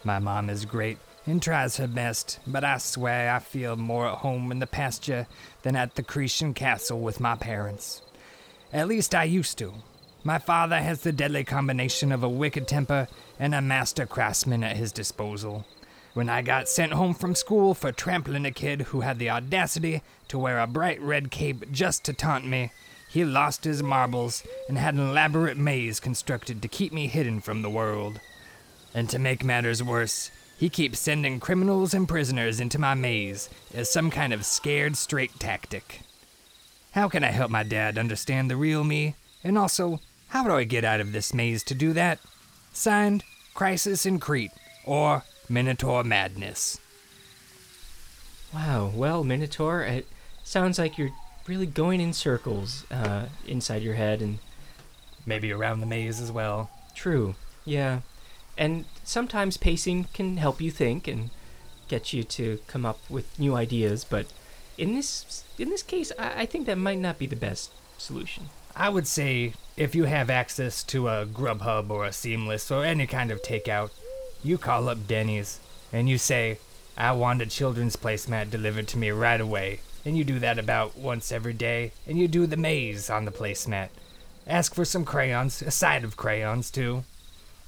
My 0.04 0.20
mom 0.20 0.48
is 0.52 0.64
great 0.64 1.00
and 1.26 1.42
tries 1.42 1.78
her 1.78 1.88
best, 1.88 2.38
but 2.46 2.64
I 2.64 2.78
swear 2.78 3.34
I 3.34 3.40
feel 3.40 3.76
more 3.76 4.08
at 4.08 4.20
home 4.20 4.52
in 4.52 4.60
the 4.60 4.68
pasture 4.68 5.26
than 5.64 5.76
at 5.76 5.96
the 5.96 6.04
Cretan 6.04 6.54
castle 6.54 7.00
with 7.00 7.20
my 7.20 7.36
parents. 7.36 8.04
At 8.72 8.88
least 8.88 9.16
I 9.16 9.24
used 9.24 9.58
to. 9.58 9.74
My 10.24 10.38
father 10.38 10.78
has 10.78 11.02
the 11.02 11.12
deadly 11.12 11.44
combination 11.44 12.12
of 12.12 12.22
a 12.22 12.30
wicked 12.30 12.68
temper 12.68 13.08
and 13.40 13.56
a 13.56 13.62
master 13.62 14.06
craftsman 14.06 14.64
at 14.64 14.78
his 14.78 14.92
disposal. 14.92 15.66
When 16.14 16.30
I 16.30 16.44
got 16.44 16.70
sent 16.70 16.94
home 16.94 17.16
from 17.16 17.34
school 17.34 17.74
for 17.74 17.92
trampling 17.92 18.46
a 18.46 18.52
kid 18.52 18.82
who 18.84 19.02
had 19.02 19.18
the 19.18 19.32
audacity 19.32 20.04
to 20.28 20.38
wear 20.38 20.60
a 20.60 20.68
bright 20.68 21.02
red 21.02 21.32
cape 21.32 21.72
just 21.72 22.04
to 22.06 22.14
taunt 22.14 22.46
me, 22.46 22.72
he 23.10 23.26
lost 23.26 23.64
his 23.64 23.82
marbles 23.82 24.44
and 24.70 24.78
had 24.78 24.94
an 24.94 25.00
elaborate 25.00 25.58
maze 25.58 26.00
constructed 26.00 26.62
to 26.62 26.68
keep 26.68 26.94
me 26.94 27.08
hidden 27.08 27.42
from 27.42 27.64
the 27.64 27.70
world. 27.70 28.20
And 28.94 29.10
to 29.10 29.18
make 29.18 29.44
matters 29.44 29.82
worse, 29.82 30.30
he 30.56 30.70
keeps 30.70 31.00
sending 31.00 31.40
criminals 31.40 31.96
and 31.96 32.08
prisoners 32.08 32.60
into 32.60 32.80
my 32.80 32.94
maze 32.94 33.50
as 33.74 33.92
some 33.92 34.12
kind 34.12 34.34
of 34.34 34.46
scared 34.46 34.96
straight 34.96 35.40
tactic. 35.40 36.02
How 36.92 37.10
can 37.10 37.24
I 37.24 37.32
help 37.32 37.50
my 37.50 37.64
dad 37.64 37.98
understand 37.98 38.52
the 38.52 38.56
real 38.56 38.84
me? 38.84 39.16
And 39.44 39.58
also, 39.58 40.00
how 40.28 40.44
do 40.44 40.52
I 40.52 40.64
get 40.64 40.86
out 40.86 41.00
of 41.00 41.12
this 41.12 41.34
maze 41.34 41.64
to 41.64 41.76
do 41.76 41.92
that? 41.94 42.20
Signed, 42.72 43.24
Crisis 43.56 44.06
in 44.06 44.20
Crete, 44.20 44.52
or 44.86 45.24
Minotaur 45.54 46.04
Madness. 46.04 46.80
Wow, 48.52 48.92
well, 48.96 49.24
Minotaur, 49.24 49.84
it 49.84 50.08
sounds 50.44 50.80
like 50.80 50.98
you're 50.98 51.12
really 51.48 51.68
going 51.68 52.02
in 52.02 52.12
circles 52.12 52.86
uh, 52.90 53.28
inside 53.48 53.84
your 53.84 53.94
head, 53.94 54.22
and 54.22 54.40
Maybe 55.26 55.52
around 55.52 55.80
the 55.80 55.86
maze 55.86 56.20
as 56.20 56.32
well. 56.32 56.70
true, 56.96 57.36
yeah. 57.66 58.02
And 58.58 58.86
sometimes 59.04 59.58
pacing 59.58 60.06
can 60.14 60.38
help 60.38 60.60
you 60.60 60.72
think 60.72 61.08
and 61.08 61.30
get 61.88 62.14
you 62.14 62.24
to 62.24 62.60
come 62.68 62.86
up 62.86 63.00
with 63.10 63.40
new 63.40 63.56
ideas, 63.56 64.04
but 64.04 64.26
in 64.78 64.96
this 64.96 65.44
in 65.60 65.70
this 65.70 65.84
case, 65.84 66.12
I, 66.18 66.42
I 66.42 66.46
think 66.48 66.66
that 66.66 66.78
might 66.78 67.00
not 67.00 67.20
be 67.20 67.28
the 67.28 67.36
best 67.36 67.72
solution. 67.98 68.50
I 68.76 68.90
would 68.90 69.08
say 69.08 69.54
if 69.78 69.94
you 69.94 70.06
have 70.06 70.30
access 70.30 70.84
to 70.86 71.08
a 71.08 71.26
Grubhub 71.26 71.90
or 71.92 72.06
a 72.06 72.12
Seamless 72.12 72.72
or 72.72 72.84
any 72.84 73.06
kind 73.06 73.32
of 73.32 73.42
takeout, 73.44 73.92
you 74.44 74.58
call 74.58 74.90
up 74.90 75.08
Denny's 75.08 75.60
and 75.92 76.10
you 76.10 76.18
say, 76.18 76.60
I 76.98 77.14
want 77.14 77.42
a 77.42 77.46
children's 77.46 77.96
placemat 77.96 78.50
delivered 78.50 78.88
to 78.90 78.98
me 78.98 79.10
right 79.12 79.40
away. 79.40 79.80
And 80.06 80.18
you 80.18 80.24
do 80.24 80.38
that 80.40 80.60
about 80.60 80.98
once 80.98 81.32
every 81.32 81.54
day, 81.54 81.94
and 82.06 82.20
you 82.20 82.28
do 82.28 82.46
the 82.46 82.58
maze 82.58 83.10
on 83.10 83.24
the 83.24 83.32
placemat. 83.32 83.88
Ask 84.46 84.76
for 84.76 84.84
some 84.84 85.06
crayons, 85.06 85.62
a 85.62 85.72
side 85.72 86.04
of 86.04 86.18
crayons 86.18 86.70
too. 86.70 87.06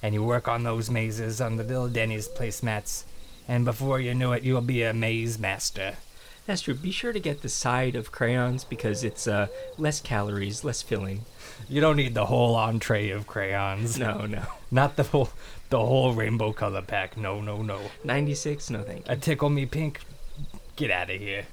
And 0.04 0.14
you 0.14 0.22
work 0.22 0.48
on 0.48 0.64
those 0.64 0.90
mazes 0.90 1.40
on 1.40 1.56
the 1.56 1.64
little 1.64 1.88
Denny's 1.88 2.28
placemats. 2.28 3.06
And 3.48 3.64
before 3.64 4.02
you 4.02 4.14
know 4.14 4.34
it, 4.34 4.44
you'll 4.44 4.62
be 4.62 4.84
a 4.84 4.94
maze 4.94 5.40
master. 5.40 5.96
That's 6.46 6.62
true. 6.62 6.76
Be 6.76 6.92
sure 6.92 7.14
to 7.14 7.20
get 7.20 7.42
the 7.42 7.50
side 7.50 7.96
of 7.96 8.12
crayons 8.12 8.64
because 8.64 9.04
it's 9.04 9.28
uh, 9.28 9.48
less 9.78 10.00
calories, 10.00 10.64
less 10.64 10.82
filling. 10.84 11.22
You 11.68 11.82
don't 11.82 11.96
need 11.96 12.14
the 12.14 12.26
whole 12.26 12.56
entree 12.56 13.10
of 13.10 13.26
crayons. 13.26 13.98
No, 13.98 14.26
no. 14.26 14.44
Not 14.70 14.96
the 14.96 15.04
whole 15.04 15.30
the 15.70 15.80
whole 15.80 16.14
rainbow 16.14 16.54
color 16.54 16.82
pack. 16.82 17.18
No, 17.18 17.42
no, 17.42 17.62
no. 17.62 17.80
96, 18.04 18.70
no 18.70 18.82
thank 18.84 19.08
you. 19.08 19.14
A 19.14 19.16
tickle 19.18 19.50
me 19.50 19.66
pink. 19.66 20.02
Get 20.76 20.92
out 20.92 21.10
of 21.10 21.20
here. 21.20 21.46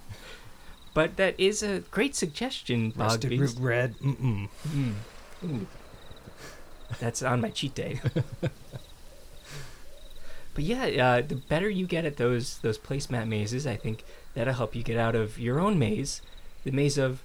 But 0.94 1.16
that 1.16 1.38
is 1.38 1.62
a 1.62 1.80
great 1.90 2.14
suggestion, 2.14 2.92
Rusted 2.96 3.30
Bogbeast. 3.32 3.38
root 3.40 3.56
red. 3.58 3.94
Mm-mm. 3.98 4.48
Mm. 4.68 4.94
Ooh. 5.44 5.66
That's 7.00 7.22
on 7.22 7.40
my 7.40 7.48
cheat 7.50 7.74
day. 7.74 8.00
but 10.54 10.64
yeah, 10.64 10.84
uh, 10.84 11.22
the 11.26 11.36
better 11.36 11.68
you 11.70 11.86
get 11.86 12.04
at 12.04 12.18
those 12.18 12.58
those 12.58 12.78
placemat 12.78 13.26
mazes, 13.28 13.66
I 13.66 13.76
think 13.76 14.04
that'll 14.34 14.52
help 14.54 14.74
you 14.76 14.82
get 14.82 14.98
out 14.98 15.14
of 15.14 15.38
your 15.38 15.58
own 15.60 15.78
maze, 15.78 16.20
the 16.64 16.70
maze 16.70 16.98
of, 16.98 17.22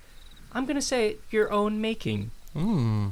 I'm 0.53 0.65
gonna 0.65 0.81
say 0.81 1.09
it, 1.09 1.21
your 1.29 1.51
own 1.51 1.81
making, 1.81 2.31
Mm. 2.55 3.11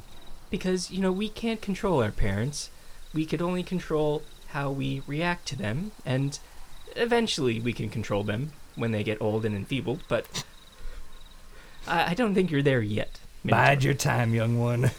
because 0.49 0.89
you 0.89 1.01
know 1.01 1.11
we 1.11 1.27
can't 1.27 1.61
control 1.61 2.01
our 2.01 2.11
parents. 2.11 2.69
We 3.15 3.25
could 3.25 3.41
only 3.41 3.63
control 3.63 4.21
how 4.49 4.69
we 4.69 5.01
react 5.07 5.47
to 5.47 5.55
them, 5.55 5.91
and 6.05 6.37
eventually 6.95 7.59
we 7.59 7.73
can 7.73 7.89
control 7.89 8.23
them 8.23 8.51
when 8.75 8.91
they 8.91 9.03
get 9.03 9.21
old 9.21 9.45
and 9.45 9.55
enfeebled. 9.55 10.03
But 10.07 10.43
I, 11.87 12.11
I 12.11 12.13
don't 12.13 12.35
think 12.35 12.51
you're 12.51 12.61
there 12.61 12.81
yet. 12.81 13.19
Minotaur. 13.43 13.65
Bide 13.65 13.83
your 13.83 13.93
time, 13.93 14.33
young 14.33 14.59
one. 14.59 14.91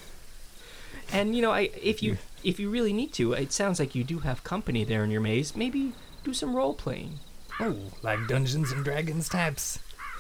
And 1.13 1.37
you 1.37 1.43
know, 1.43 1.53
I 1.53 1.71
if 1.81 2.03
you 2.03 2.19
if 2.45 2.59
you 2.59 2.71
really 2.71 2.93
need 2.93 3.13
to, 3.15 3.33
it 3.33 3.53
sounds 3.53 3.79
like 3.79 3.95
you 3.95 4.05
do 4.05 4.21
have 4.21 4.45
company 4.45 4.85
there 4.85 5.05
in 5.05 5.11
your 5.11 5.21
maze. 5.21 5.55
Maybe 5.55 5.93
do 6.25 6.35
some 6.35 6.57
role 6.57 6.75
playing. 6.75 7.21
Oh, 7.61 7.77
like 8.03 8.27
Dungeons 8.29 8.73
and 8.73 8.85
Dragons 8.85 9.29
types. 9.29 9.79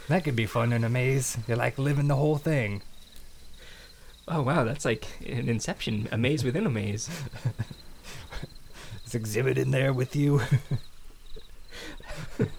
That 0.09 0.25
could 0.25 0.37
be 0.37 0.47
fun 0.47 0.73
in 0.73 0.85
a 0.85 0.88
maze. 0.88 1.37
You're 1.49 1.57
like 1.57 1.79
living 1.79 2.09
the 2.09 2.17
whole 2.17 2.38
thing. 2.38 2.83
Oh 4.29 4.43
wow, 4.43 4.65
that's 4.65 4.85
like 4.85 5.07
an 5.26 5.49
inception, 5.49 6.09
a 6.11 6.19
maze 6.19 6.43
within 6.43 6.67
a 6.67 6.71
maze. 6.71 7.09
Exhibit 9.16 9.58
in 9.58 9.73
there 9.73 9.92
with 9.92 10.14
you? 10.14 10.40
Put 12.38 12.50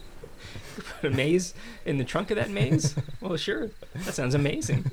a 1.03 1.09
maze 1.09 1.53
in 1.85 1.97
the 1.97 2.03
trunk 2.03 2.31
of 2.31 2.35
that 2.35 2.49
maze? 2.49 2.95
Well, 3.21 3.37
sure. 3.37 3.69
That 3.93 4.13
sounds 4.13 4.35
amazing. 4.35 4.91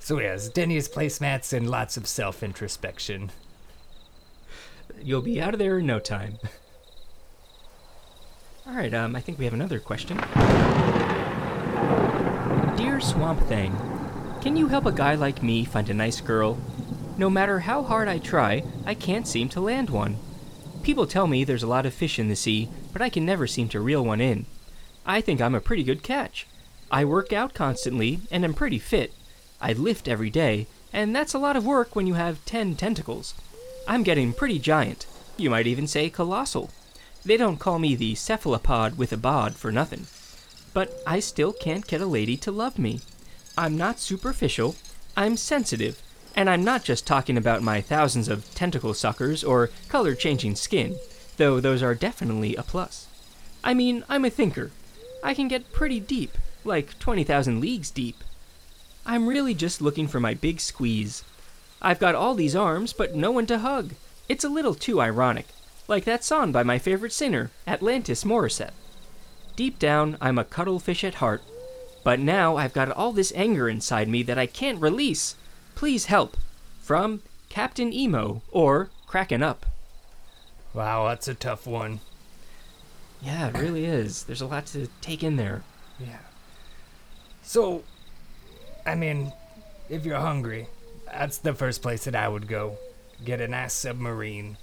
so 0.00 0.18
yes, 0.18 0.48
Denny's 0.48 0.88
placemats 0.88 1.52
and 1.52 1.70
lots 1.70 1.96
of 1.96 2.06
self-introspection. 2.08 3.30
You'll 5.02 5.22
be 5.22 5.40
out 5.40 5.52
of 5.52 5.58
there 5.58 5.78
in 5.78 5.86
no 5.86 6.00
time. 6.00 6.38
All 8.66 8.74
right, 8.74 8.92
um, 8.92 9.14
I 9.14 9.20
think 9.20 9.38
we 9.38 9.44
have 9.44 9.54
another 9.54 9.78
question. 9.78 10.16
Dear 12.76 13.00
Swamp 13.00 13.40
Thing, 13.42 13.76
can 14.40 14.56
you 14.56 14.68
help 14.68 14.86
a 14.86 14.92
guy 14.92 15.14
like 15.14 15.42
me 15.42 15.64
find 15.64 15.88
a 15.88 15.94
nice 15.94 16.20
girl? 16.20 16.58
No 17.18 17.30
matter 17.30 17.60
how 17.60 17.82
hard 17.82 18.08
I 18.08 18.18
try, 18.18 18.62
I 18.84 18.92
can't 18.94 19.26
seem 19.26 19.48
to 19.50 19.60
land 19.60 19.88
one. 19.88 20.18
People 20.82 21.06
tell 21.06 21.26
me 21.26 21.44
there's 21.44 21.62
a 21.62 21.66
lot 21.66 21.86
of 21.86 21.94
fish 21.94 22.18
in 22.18 22.28
the 22.28 22.36
sea, 22.36 22.68
but 22.92 23.00
I 23.00 23.08
can 23.08 23.24
never 23.24 23.46
seem 23.46 23.68
to 23.70 23.80
reel 23.80 24.04
one 24.04 24.20
in. 24.20 24.44
I 25.06 25.22
think 25.22 25.40
I'm 25.40 25.54
a 25.54 25.60
pretty 25.60 25.82
good 25.82 26.02
catch. 26.02 26.46
I 26.90 27.04
work 27.04 27.32
out 27.32 27.54
constantly 27.54 28.20
and 28.30 28.44
am 28.44 28.52
pretty 28.52 28.78
fit. 28.78 29.12
I 29.60 29.72
lift 29.72 30.08
every 30.08 30.28
day, 30.28 30.66
and 30.92 31.16
that's 31.16 31.32
a 31.32 31.38
lot 31.38 31.56
of 31.56 31.64
work 31.64 31.96
when 31.96 32.06
you 32.06 32.14
have 32.14 32.44
10 32.44 32.76
tentacles. 32.76 33.34
I'm 33.88 34.02
getting 34.02 34.32
pretty 34.32 34.58
giant. 34.58 35.06
You 35.38 35.48
might 35.48 35.66
even 35.66 35.86
say 35.86 36.10
colossal. 36.10 36.70
They 37.24 37.36
don't 37.36 37.58
call 37.58 37.78
me 37.78 37.96
the 37.96 38.14
cephalopod 38.14 38.98
with 38.98 39.12
a 39.12 39.16
bod 39.16 39.56
for 39.56 39.72
nothing. 39.72 40.06
But 40.74 41.02
I 41.06 41.20
still 41.20 41.52
can't 41.52 41.86
get 41.86 42.02
a 42.02 42.06
lady 42.06 42.36
to 42.38 42.52
love 42.52 42.78
me. 42.78 43.00
I'm 43.56 43.76
not 43.76 44.00
superficial, 44.00 44.76
I'm 45.16 45.36
sensitive, 45.36 46.02
and 46.36 46.50
I'm 46.50 46.62
not 46.62 46.84
just 46.84 47.06
talking 47.06 47.38
about 47.38 47.62
my 47.62 47.80
thousands 47.80 48.28
of 48.28 48.54
tentacle 48.54 48.92
suckers 48.92 49.42
or 49.42 49.70
color 49.88 50.14
changing 50.14 50.54
skin, 50.54 50.98
though 51.38 51.58
those 51.58 51.82
are 51.82 51.94
definitely 51.94 52.54
a 52.54 52.62
plus. 52.62 53.06
I 53.64 53.72
mean, 53.72 54.04
I'm 54.08 54.24
a 54.24 54.30
thinker. 54.30 54.70
I 55.24 55.32
can 55.32 55.48
get 55.48 55.72
pretty 55.72 55.98
deep, 55.98 56.36
like 56.62 56.98
20,000 56.98 57.60
leagues 57.60 57.90
deep. 57.90 58.22
I'm 59.06 59.26
really 59.26 59.54
just 59.54 59.80
looking 59.80 60.06
for 60.06 60.20
my 60.20 60.34
big 60.34 60.60
squeeze. 60.60 61.24
I've 61.80 61.98
got 61.98 62.14
all 62.14 62.34
these 62.34 62.54
arms, 62.54 62.92
but 62.92 63.14
no 63.14 63.30
one 63.30 63.46
to 63.46 63.58
hug. 63.58 63.94
It's 64.28 64.44
a 64.44 64.48
little 64.48 64.74
too 64.74 65.00
ironic, 65.00 65.46
like 65.88 66.04
that 66.04 66.24
song 66.24 66.52
by 66.52 66.62
my 66.62 66.78
favorite 66.78 67.12
singer, 67.12 67.50
Atlantis 67.66 68.24
Morissette. 68.24 68.74
Deep 69.54 69.78
down, 69.78 70.18
I'm 70.20 70.38
a 70.38 70.44
cuddlefish 70.44 71.02
at 71.02 71.14
heart, 71.14 71.42
but 72.04 72.20
now 72.20 72.56
I've 72.56 72.74
got 72.74 72.90
all 72.90 73.12
this 73.12 73.32
anger 73.34 73.68
inside 73.68 74.06
me 74.06 74.22
that 74.24 74.38
I 74.38 74.46
can't 74.46 74.80
release. 74.80 75.34
Please 75.76 76.06
help. 76.06 76.36
From 76.80 77.22
Captain 77.48 77.92
Emo 77.92 78.42
or 78.50 78.90
Kraken 79.06 79.42
Up. 79.42 79.66
Wow, 80.74 81.06
that's 81.08 81.28
a 81.28 81.34
tough 81.34 81.66
one. 81.66 82.00
Yeah, 83.22 83.48
it 83.48 83.58
really 83.58 83.84
is. 83.84 84.24
There's 84.24 84.40
a 84.40 84.46
lot 84.46 84.66
to 84.66 84.88
take 85.00 85.22
in 85.22 85.36
there. 85.36 85.62
Yeah. 85.98 86.18
So, 87.42 87.84
I 88.84 88.94
mean, 88.94 89.32
if 89.88 90.04
you're 90.04 90.18
hungry, 90.20 90.66
that's 91.06 91.38
the 91.38 91.54
first 91.54 91.82
place 91.82 92.04
that 92.04 92.14
I 92.16 92.28
would 92.28 92.48
go. 92.48 92.78
get 93.24 93.40
a 93.40 93.48
nice 93.48 93.72
submarine. 93.72 94.58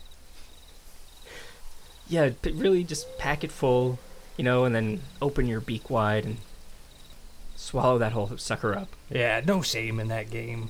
Yeah, 2.08 2.32
p- 2.41 2.51
really 2.51 2.84
just 2.84 3.17
pack 3.17 3.43
it 3.43 3.51
full, 3.51 3.98
you 4.38 4.43
know, 4.43 4.65
and 4.65 4.75
then 4.75 5.01
open 5.22 5.48
your 5.48 5.62
beak 5.62 5.89
wide 5.89 6.25
and 6.25 6.38
swallow 7.55 7.98
that 7.98 8.12
whole 8.12 8.38
sucker 8.38 8.75
up. 8.75 8.89
Yeah, 9.10 9.41
no 9.46 9.62
shame 9.62 10.00
in 10.00 10.10
that 10.10 10.29
game. 10.29 10.70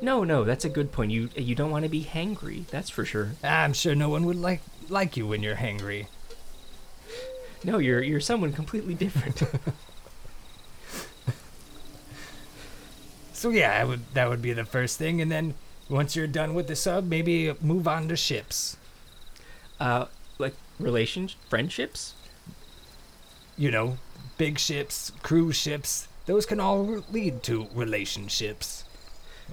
No, 0.00 0.24
no, 0.24 0.42
that's 0.44 0.64
a 0.64 0.70
good 0.70 0.90
point. 0.90 1.10
You 1.10 1.28
you 1.36 1.54
don't 1.54 1.70
want 1.70 1.82
to 1.84 1.88
be 1.90 2.04
hangry, 2.04 2.66
that's 2.68 2.88
for 2.90 3.04
sure. 3.04 3.36
I'm 3.42 3.74
sure 3.74 3.94
no 3.94 4.08
one 4.08 4.24
would 4.24 4.36
like 4.36 4.62
like 4.88 5.16
you 5.18 5.26
when 5.26 5.42
you're 5.42 5.56
hangry. 5.56 6.08
No, 7.62 7.78
you're 7.78 8.02
you're 8.02 8.20
someone 8.20 8.52
completely 8.52 8.94
different. 8.94 9.42
So 13.32 13.50
yeah, 13.50 13.80
I 13.80 13.84
would 13.84 14.12
that 14.14 14.28
would 14.28 14.42
be 14.42 14.52
the 14.52 14.64
first 14.64 14.98
thing, 14.98 15.20
and 15.20 15.30
then 15.30 15.54
once 15.88 16.16
you're 16.16 16.26
done 16.26 16.54
with 16.54 16.66
the 16.66 16.74
sub, 16.76 17.06
maybe 17.06 17.52
move 17.60 17.86
on 17.86 18.08
to 18.08 18.16
ships. 18.16 18.76
uh, 19.80 20.06
like 20.38 20.54
relations, 20.78 21.36
friendships. 21.48 22.14
You 23.56 23.70
know, 23.70 23.98
big 24.38 24.58
ships, 24.58 25.12
cruise 25.22 25.56
ships. 25.56 26.08
Those 26.24 26.46
can 26.46 26.58
all 26.58 27.04
lead 27.10 27.42
to 27.44 27.68
relationships 27.74 28.85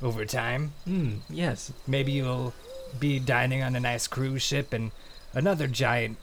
over 0.01 0.25
time. 0.25 0.73
Hmm. 0.85 1.15
Yes. 1.29 1.71
Maybe 1.87 2.11
you'll 2.13 2.53
be 2.99 3.19
dining 3.19 3.61
on 3.61 3.75
a 3.75 3.79
nice 3.79 4.07
cruise 4.07 4.41
ship, 4.41 4.73
and 4.73 4.91
another 5.33 5.67
giant 5.67 6.17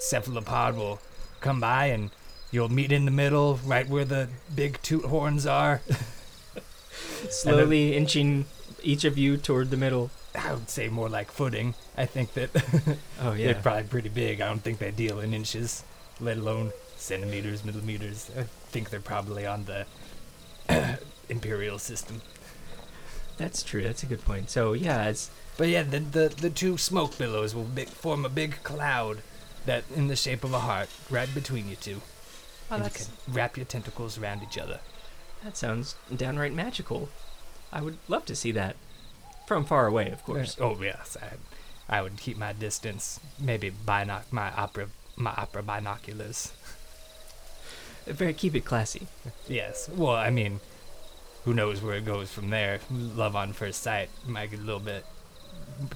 cephalopod 0.00 0.76
will 0.76 1.00
come 1.40 1.60
by, 1.60 1.86
and 1.86 2.10
you'll 2.50 2.68
meet 2.68 2.92
in 2.92 3.04
the 3.04 3.10
middle, 3.10 3.58
right 3.64 3.88
where 3.88 4.04
the 4.04 4.28
big 4.54 4.80
toot 4.82 5.04
horns 5.06 5.46
are. 5.46 5.80
Slowly 7.30 7.96
inching 7.96 8.46
each 8.82 9.04
of 9.04 9.18
you 9.18 9.36
toward 9.36 9.70
the 9.70 9.76
middle. 9.76 10.10
I 10.34 10.52
would 10.52 10.68
say 10.68 10.88
more 10.88 11.08
like 11.08 11.30
footing. 11.30 11.74
I 11.96 12.06
think 12.06 12.34
that 12.34 12.50
Oh 13.20 13.34
they're 13.36 13.54
probably 13.54 13.84
pretty 13.84 14.08
big. 14.08 14.40
I 14.40 14.48
don't 14.48 14.60
think 14.62 14.78
they 14.78 14.90
deal 14.90 15.20
in 15.20 15.32
inches, 15.32 15.84
let 16.20 16.36
alone 16.36 16.72
centimeters, 16.96 17.64
millimeters. 17.64 18.30
I 18.38 18.44
think 18.70 18.90
they're 18.90 19.00
probably 19.00 19.46
on 19.46 19.64
the 19.64 19.86
imperial 21.28 21.78
system. 21.78 22.22
That's 23.36 23.62
true. 23.62 23.82
That's 23.82 24.02
a 24.02 24.06
good 24.06 24.24
point. 24.24 24.50
So 24.50 24.72
yeah, 24.72 25.08
it's 25.08 25.30
But 25.56 25.68
yeah, 25.68 25.82
the 25.82 26.00
the, 26.00 26.28
the 26.28 26.50
two 26.50 26.76
smoke 26.78 27.16
billows 27.18 27.54
will 27.54 27.64
big, 27.64 27.88
form 27.88 28.24
a 28.24 28.28
big 28.28 28.62
cloud 28.62 29.18
that 29.66 29.84
in 29.94 30.08
the 30.08 30.16
shape 30.16 30.44
of 30.44 30.52
a 30.52 30.60
heart 30.60 30.88
right 31.10 31.32
between 31.34 31.68
you 31.68 31.76
two. 31.76 32.00
oh, 32.70 32.76
and 32.76 32.84
you 32.84 32.90
can 32.90 33.06
wrap 33.28 33.56
your 33.56 33.66
tentacles 33.66 34.18
around 34.18 34.42
each 34.42 34.58
other. 34.58 34.80
that 35.42 35.56
sounds 35.56 35.96
downright 36.14 36.52
magical. 36.52 37.08
I 37.72 37.80
would 37.82 37.98
love 38.08 38.24
to 38.26 38.36
see 38.36 38.52
that 38.52 38.76
from 39.46 39.64
far 39.64 39.86
away, 39.86 40.10
of 40.10 40.22
course. 40.24 40.56
Oh 40.60 40.76
yes, 40.80 41.16
I, 41.20 41.98
I 41.98 42.02
would 42.02 42.18
keep 42.18 42.36
my 42.36 42.52
distance. 42.52 43.20
Maybe 43.38 43.70
binoc 43.70 44.24
my 44.30 44.50
opera 44.52 44.88
my 45.16 45.32
opera 45.36 45.62
binoculars. 45.62 46.52
Very 48.06 48.34
keep 48.34 48.54
it 48.54 48.64
classy. 48.64 49.06
Yes. 49.48 49.88
Well, 49.88 50.14
I 50.14 50.30
mean, 50.30 50.60
who 51.44 51.54
knows 51.54 51.82
where 51.82 51.94
it 51.96 52.04
goes 52.04 52.30
from 52.32 52.50
there? 52.50 52.80
Love 52.90 53.36
on 53.36 53.52
first 53.52 53.82
sight 53.82 54.08
might 54.26 54.50
get 54.50 54.60
a 54.60 54.62
little 54.62 54.80
bit 54.80 55.04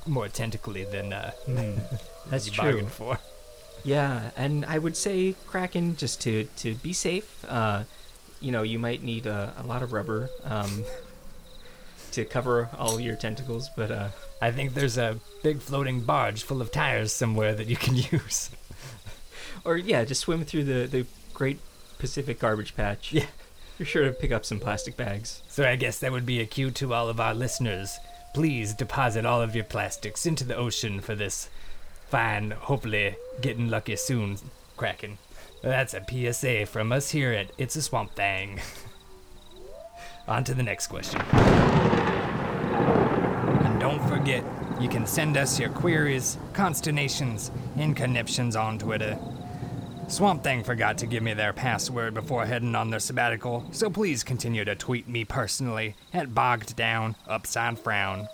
more 0.06 0.28
tentacly 0.28 0.84
than 0.84 1.12
uh, 1.12 1.32
That's 2.30 2.46
you 2.46 2.52
true. 2.52 2.86
for. 2.86 3.18
Yeah, 3.84 4.30
and 4.36 4.64
I 4.66 4.78
would 4.78 4.96
say 4.96 5.34
Kraken 5.46 5.96
just 5.96 6.20
to 6.22 6.44
to 6.58 6.74
be 6.76 6.92
safe. 6.92 7.44
Uh, 7.48 7.84
you 8.40 8.52
know, 8.52 8.62
you 8.62 8.78
might 8.78 9.02
need 9.02 9.26
a, 9.26 9.54
a 9.56 9.62
lot 9.66 9.82
of 9.82 9.92
rubber 9.92 10.30
um, 10.44 10.84
to 12.12 12.24
cover 12.24 12.68
all 12.76 13.00
your 13.00 13.16
tentacles, 13.16 13.70
but 13.76 13.90
uh, 13.90 14.08
I 14.42 14.50
think 14.50 14.74
there's 14.74 14.98
a 14.98 15.18
big 15.42 15.60
floating 15.60 16.00
barge 16.02 16.42
full 16.42 16.60
of 16.60 16.70
tires 16.70 17.12
somewhere 17.12 17.54
that 17.54 17.66
you 17.68 17.76
can 17.76 17.94
use. 18.12 18.50
or 19.64 19.76
yeah, 19.76 20.04
just 20.04 20.22
swim 20.22 20.44
through 20.44 20.64
the 20.64 20.86
the 20.86 21.06
Great 21.32 21.58
Pacific 21.98 22.38
Garbage 22.40 22.74
Patch. 22.76 23.12
Yeah. 23.12 23.26
You're 23.78 23.86
sure 23.86 24.04
to 24.04 24.12
pick 24.12 24.32
up 24.32 24.44
some 24.44 24.58
plastic 24.58 24.96
bags. 24.96 25.42
So 25.48 25.64
I 25.64 25.76
guess 25.76 25.98
that 26.00 26.10
would 26.12 26.26
be 26.26 26.40
a 26.40 26.46
cue 26.46 26.70
to 26.72 26.92
all 26.92 27.08
of 27.08 27.20
our 27.20 27.34
listeners. 27.34 27.98
Please 28.34 28.74
deposit 28.74 29.24
all 29.24 29.40
of 29.40 29.54
your 29.54 29.64
plastics 29.64 30.26
into 30.26 30.44
the 30.44 30.56
ocean 30.56 31.00
for 31.00 31.14
this 31.14 31.48
fine, 32.08 32.50
hopefully 32.50 33.16
getting 33.40 33.68
lucky 33.68 33.96
soon, 33.96 34.38
Kraken. 34.76 35.18
That's 35.62 35.94
a 35.94 36.04
PSA 36.04 36.66
from 36.66 36.92
us 36.92 37.10
here 37.10 37.32
at 37.32 37.50
It's 37.58 37.76
a 37.76 37.82
Swamp 37.82 38.14
Thing. 38.14 38.60
On 40.28 40.44
to 40.44 40.54
the 40.54 40.62
next 40.62 40.88
question. 40.88 41.20
And 43.62 43.80
don't 43.80 44.06
forget, 44.08 44.44
you 44.80 44.88
can 44.88 45.06
send 45.06 45.36
us 45.36 45.58
your 45.58 45.70
queries, 45.70 46.36
consternations, 46.52 47.50
and 47.76 47.96
conniptions 47.96 48.54
on 48.54 48.78
Twitter. 48.78 49.18
Swamp 50.08 50.42
Thing 50.42 50.64
forgot 50.64 50.96
to 50.98 51.06
give 51.06 51.22
me 51.22 51.34
their 51.34 51.52
password 51.52 52.14
before 52.14 52.46
heading 52.46 52.74
on 52.74 52.88
their 52.88 52.98
sabbatical, 52.98 53.66
so 53.72 53.90
please 53.90 54.24
continue 54.24 54.64
to 54.64 54.74
tweet 54.74 55.06
me 55.06 55.22
personally 55.24 55.96
at 56.14 56.34
Bogged 56.34 56.74
Down 56.76 57.14
Upside 57.28 57.78
Frown. 57.78 58.26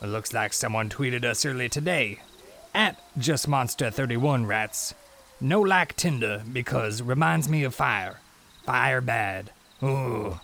Looks 0.00 0.32
like 0.32 0.52
someone 0.52 0.88
tweeted 0.88 1.24
us 1.24 1.44
early 1.44 1.68
today 1.68 2.20
at 2.72 2.96
Just 3.18 3.48
Monster 3.48 3.90
31 3.90 4.46
Rats. 4.46 4.94
No 5.40 5.60
like 5.60 5.96
Tinder 5.96 6.44
because 6.52 7.02
reminds 7.02 7.48
me 7.48 7.64
of 7.64 7.74
fire. 7.74 8.20
Fire 8.64 9.00
bad. 9.00 9.50
Ooh. 9.82 10.38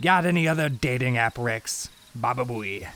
Got 0.00 0.24
any 0.24 0.46
other 0.46 0.68
dating 0.68 1.16
app 1.16 1.36
Rex? 1.36 1.88
Baba 2.14 2.44
booey. 2.44 2.86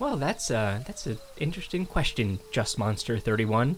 Well, 0.00 0.16
that's 0.16 0.50
uh, 0.50 0.82
that's 0.86 1.06
an 1.06 1.18
interesting 1.38 1.86
question, 1.86 2.40
Just 2.52 2.78
Monster 2.78 3.18
31. 3.18 3.76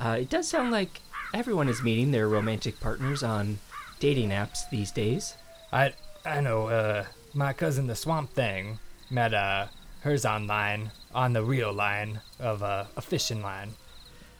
Uh, 0.00 0.18
it 0.20 0.30
does 0.30 0.48
sound 0.48 0.70
like 0.70 1.00
everyone 1.34 1.68
is 1.68 1.82
meeting 1.82 2.10
their 2.10 2.28
romantic 2.28 2.80
partners 2.80 3.22
on 3.22 3.58
dating 4.00 4.30
apps 4.30 4.68
these 4.70 4.90
days. 4.90 5.34
I 5.72 5.94
I 6.24 6.40
know, 6.40 6.68
uh, 6.68 7.06
my 7.34 7.52
cousin 7.52 7.86
the 7.86 7.96
Swamp 7.96 8.30
Thing 8.30 8.78
met 9.10 9.34
uh 9.34 9.66
hers 10.00 10.24
online 10.24 10.92
on 11.14 11.32
the 11.32 11.42
real 11.42 11.72
line 11.72 12.20
of 12.38 12.62
uh, 12.62 12.84
a 12.96 13.00
fishing 13.02 13.42
line. 13.42 13.74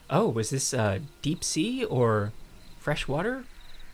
Oh, 0.09 0.29
was 0.29 0.49
this 0.49 0.73
uh, 0.73 0.99
deep 1.21 1.43
sea 1.43 1.83
or 1.83 2.31
fresh 2.79 3.07
water? 3.07 3.43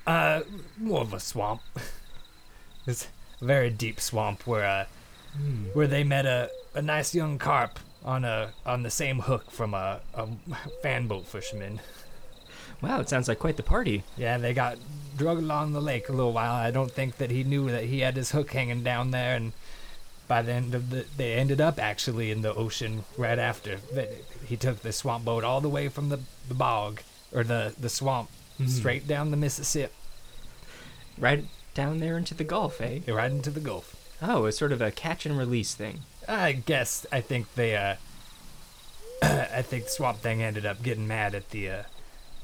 Uh, 0.06 0.42
more 0.78 1.02
of 1.02 1.14
a 1.14 1.20
swamp. 1.20 1.62
it's 2.88 3.08
a 3.42 3.46
very 3.46 3.70
deep 3.70 4.00
swamp 4.00 4.46
where 4.46 4.66
uh, 4.66 4.86
where 5.74 5.88
they 5.88 6.04
met 6.04 6.26
a, 6.26 6.50
a 6.74 6.82
nice 6.82 7.14
young 7.14 7.38
carp 7.38 7.80
on 8.06 8.24
a 8.24 8.52
on 8.66 8.84
the 8.84 8.90
same 8.92 9.20
hook 9.20 9.52
from 9.52 9.74
a, 9.74 10.00
a 10.14 10.28
fan 10.82 11.08
boat 11.08 11.26
fisherman. 11.26 11.82
Wow, 12.82 13.00
it 13.00 13.10
sounds 13.10 13.28
like 13.28 13.40
quite 13.40 13.58
the 13.58 13.64
party. 13.64 14.04
Yeah, 14.16 14.38
they 14.38 14.54
got 14.54 14.78
drug 15.18 15.40
along 15.40 15.74
the 15.74 15.82
lake 15.82 16.08
a 16.08 16.12
little 16.12 16.34
while. 16.34 16.54
I 16.54 16.72
don't 16.72 16.92
think 16.92 17.18
that 17.18 17.32
he 17.32 17.44
knew 17.44 17.70
that 17.72 17.86
he 17.86 18.02
had 18.02 18.16
his 18.16 18.32
hook 18.32 18.52
hanging 18.52 18.84
down 18.84 19.12
there, 19.12 19.36
and 19.36 19.54
by 20.28 20.42
the 20.42 20.52
end 20.52 20.76
of 20.76 20.90
the, 20.92 21.06
they 21.18 21.34
ended 21.34 21.60
up 21.60 21.80
actually 21.80 22.32
in 22.32 22.42
the 22.42 22.54
ocean 22.54 23.06
right 23.18 23.40
after. 23.40 23.78
That 23.94 24.12
he 24.46 24.56
took 24.56 24.82
the 24.82 24.94
swamp 24.94 25.26
boat 25.26 25.44
all 25.44 25.62
the 25.62 25.70
way 25.70 25.90
from 25.90 26.10
the, 26.10 26.20
the 26.48 26.54
bog 26.54 27.02
or 27.34 27.44
the 27.44 27.74
the 27.80 27.90
swamp 27.90 28.30
straight 28.68 29.08
down 29.08 29.32
the 29.32 29.38
Mississippi, 29.38 29.94
Right 31.18 31.46
down 31.74 32.00
there 32.00 32.18
into 32.18 32.34
the 32.34 32.44
Gulf, 32.44 32.80
eh? 32.80 33.00
right 33.08 33.32
into 33.32 33.50
the 33.50 33.60
Gulf. 33.60 33.96
Oh, 34.22 34.46
it's 34.46 34.58
sort 34.58 34.72
of 34.72 34.82
a 34.82 34.92
catch 34.92 35.26
and 35.26 35.38
release 35.38 35.74
thing. 35.74 36.02
I 36.28 36.52
guess 36.54 37.06
I 37.12 37.22
think 37.22 37.54
they 37.56 37.76
uh 37.76 37.96
I 39.22 39.62
think 39.62 39.90
Swamp 39.90 40.20
Thing 40.20 40.42
ended 40.42 40.66
up 40.66 40.84
getting 40.84 41.08
mad 41.08 41.36
at 41.36 41.50
the 41.52 41.70
uh 41.70 41.84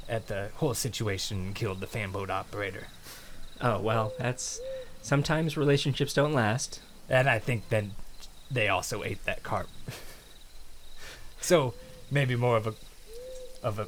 at 0.09 0.27
the 0.27 0.49
whole 0.55 0.73
situation 0.73 1.37
and 1.37 1.55
killed 1.55 1.79
the 1.79 1.87
fanboat 1.87 2.29
operator. 2.29 2.87
Oh, 3.61 3.79
well, 3.79 4.13
that's. 4.19 4.59
Sometimes 5.03 5.57
relationships 5.57 6.13
don't 6.13 6.33
last. 6.33 6.79
And 7.09 7.27
I 7.29 7.39
think 7.39 7.69
then 7.69 7.91
they 8.51 8.67
also 8.67 9.03
ate 9.03 9.23
that 9.25 9.41
carp. 9.41 9.67
so 11.41 11.73
maybe 12.11 12.35
more 12.35 12.57
of 12.57 12.67
a 12.67 12.73
of 13.63 13.79
a 13.79 13.87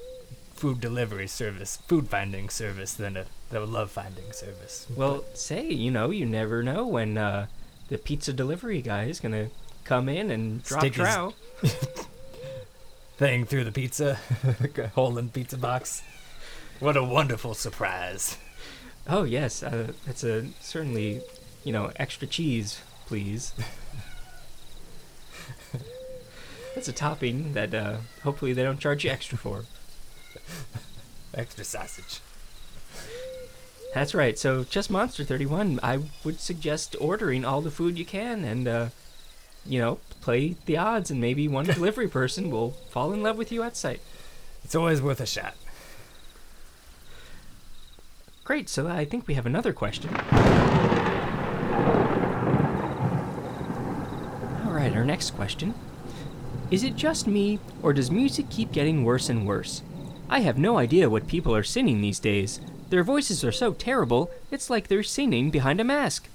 food 0.54 0.80
delivery 0.80 1.28
service, 1.28 1.78
food 1.88 2.08
finding 2.10 2.50
service 2.50 2.94
than 2.94 3.18
a, 3.18 3.26
a 3.52 3.60
love 3.60 3.92
finding 3.92 4.32
service. 4.32 4.88
Well, 4.96 5.26
say, 5.34 5.70
you 5.70 5.92
know, 5.92 6.10
you 6.10 6.26
never 6.26 6.64
know 6.64 6.88
when 6.88 7.18
uh, 7.18 7.48
the 7.90 7.98
pizza 7.98 8.34
delivery 8.34 8.82
guy 8.82 9.06
is 9.06 9.20
going 9.20 9.34
to 9.34 9.50
come 9.84 10.10
in 10.10 10.32
and 10.32 10.64
drop 10.64 10.82
Stick 10.82 10.94
trow. 10.94 11.34
Thing 13.18 13.46
through 13.46 13.64
the 13.64 13.72
pizza, 13.72 14.18
hole 14.96 15.18
in 15.18 15.30
pizza 15.30 15.58
box. 15.58 16.02
What 16.80 16.98
a 16.98 17.04
wonderful 17.04 17.54
surprise. 17.54 18.38
Oh, 19.08 19.24
yes. 19.24 19.62
Uh, 19.64 19.94
that's 20.06 20.24
a 20.24 20.48
certainly, 20.60 21.22
you 21.64 21.72
know, 21.72 21.92
extra 21.96 22.28
cheese, 22.28 22.82
please. 23.06 23.54
that's 26.76 26.88
a 26.88 26.94
topping 26.94 27.54
that 27.54 27.74
uh, 27.74 27.98
hopefully 28.24 28.54
they 28.54 28.64
don't 28.64 28.80
charge 28.80 29.06
you 29.06 29.12
extra 29.12 29.38
for. 29.38 29.66
Extra 31.34 31.64
sausage. 31.64 32.20
That's 33.94 34.16
right. 34.16 34.40
So, 34.40 34.64
just 34.64 34.90
Monster 34.90 35.24
31, 35.24 35.80
I 35.84 36.00
would 36.24 36.40
suggest 36.40 36.96
ordering 37.00 37.46
all 37.46 37.62
the 37.62 37.70
food 37.70 38.00
you 38.00 38.06
can 38.06 38.44
and 38.44 38.68
uh, 38.68 38.88
you 39.66 39.80
know, 39.80 40.00
play 40.22 40.56
the 40.66 40.78
odds, 40.78 41.12
and 41.12 41.20
maybe 41.20 41.48
one 41.48 41.66
delivery 41.74 42.08
person 42.08 42.50
will 42.50 42.72
fall 42.90 43.14
in 43.14 43.24
love 43.24 43.38
with 43.38 43.52
you 43.52 43.64
at 43.64 43.78
sight. 43.78 44.02
It's 44.64 44.76
always 44.76 45.02
worth 45.02 45.20
a 45.20 45.26
shot. 45.26 45.56
Great, 48.44 48.68
so 48.68 48.88
I 48.88 49.06
think 49.06 49.28
we 49.28 49.36
have 49.36 49.46
another 49.46 49.72
question. 49.72 50.14
Alright, 54.66 54.96
our 54.96 55.06
next 55.06 55.32
question. 55.32 55.74
Is 56.70 56.84
it 56.84 56.96
just 56.96 57.28
me, 57.28 57.60
or 57.82 57.94
does 57.94 58.12
music 58.12 58.50
keep 58.50 58.72
getting 58.72 59.04
worse 59.04 59.30
and 59.30 59.48
worse? 59.48 59.82
I 60.30 60.40
have 60.40 60.58
no 60.58 60.78
idea 60.78 61.10
what 61.10 61.28
people 61.28 61.56
are 61.56 61.64
singing 61.64 62.02
these 62.02 62.20
days. 62.20 62.60
Their 62.90 63.04
voices 63.04 63.44
are 63.44 63.52
so 63.52 63.74
terrible, 63.74 64.30
it's 64.52 64.70
like 64.70 64.88
they're 64.88 65.04
singing 65.04 65.50
behind 65.50 65.80
a 65.80 65.84
mask. 65.84 66.28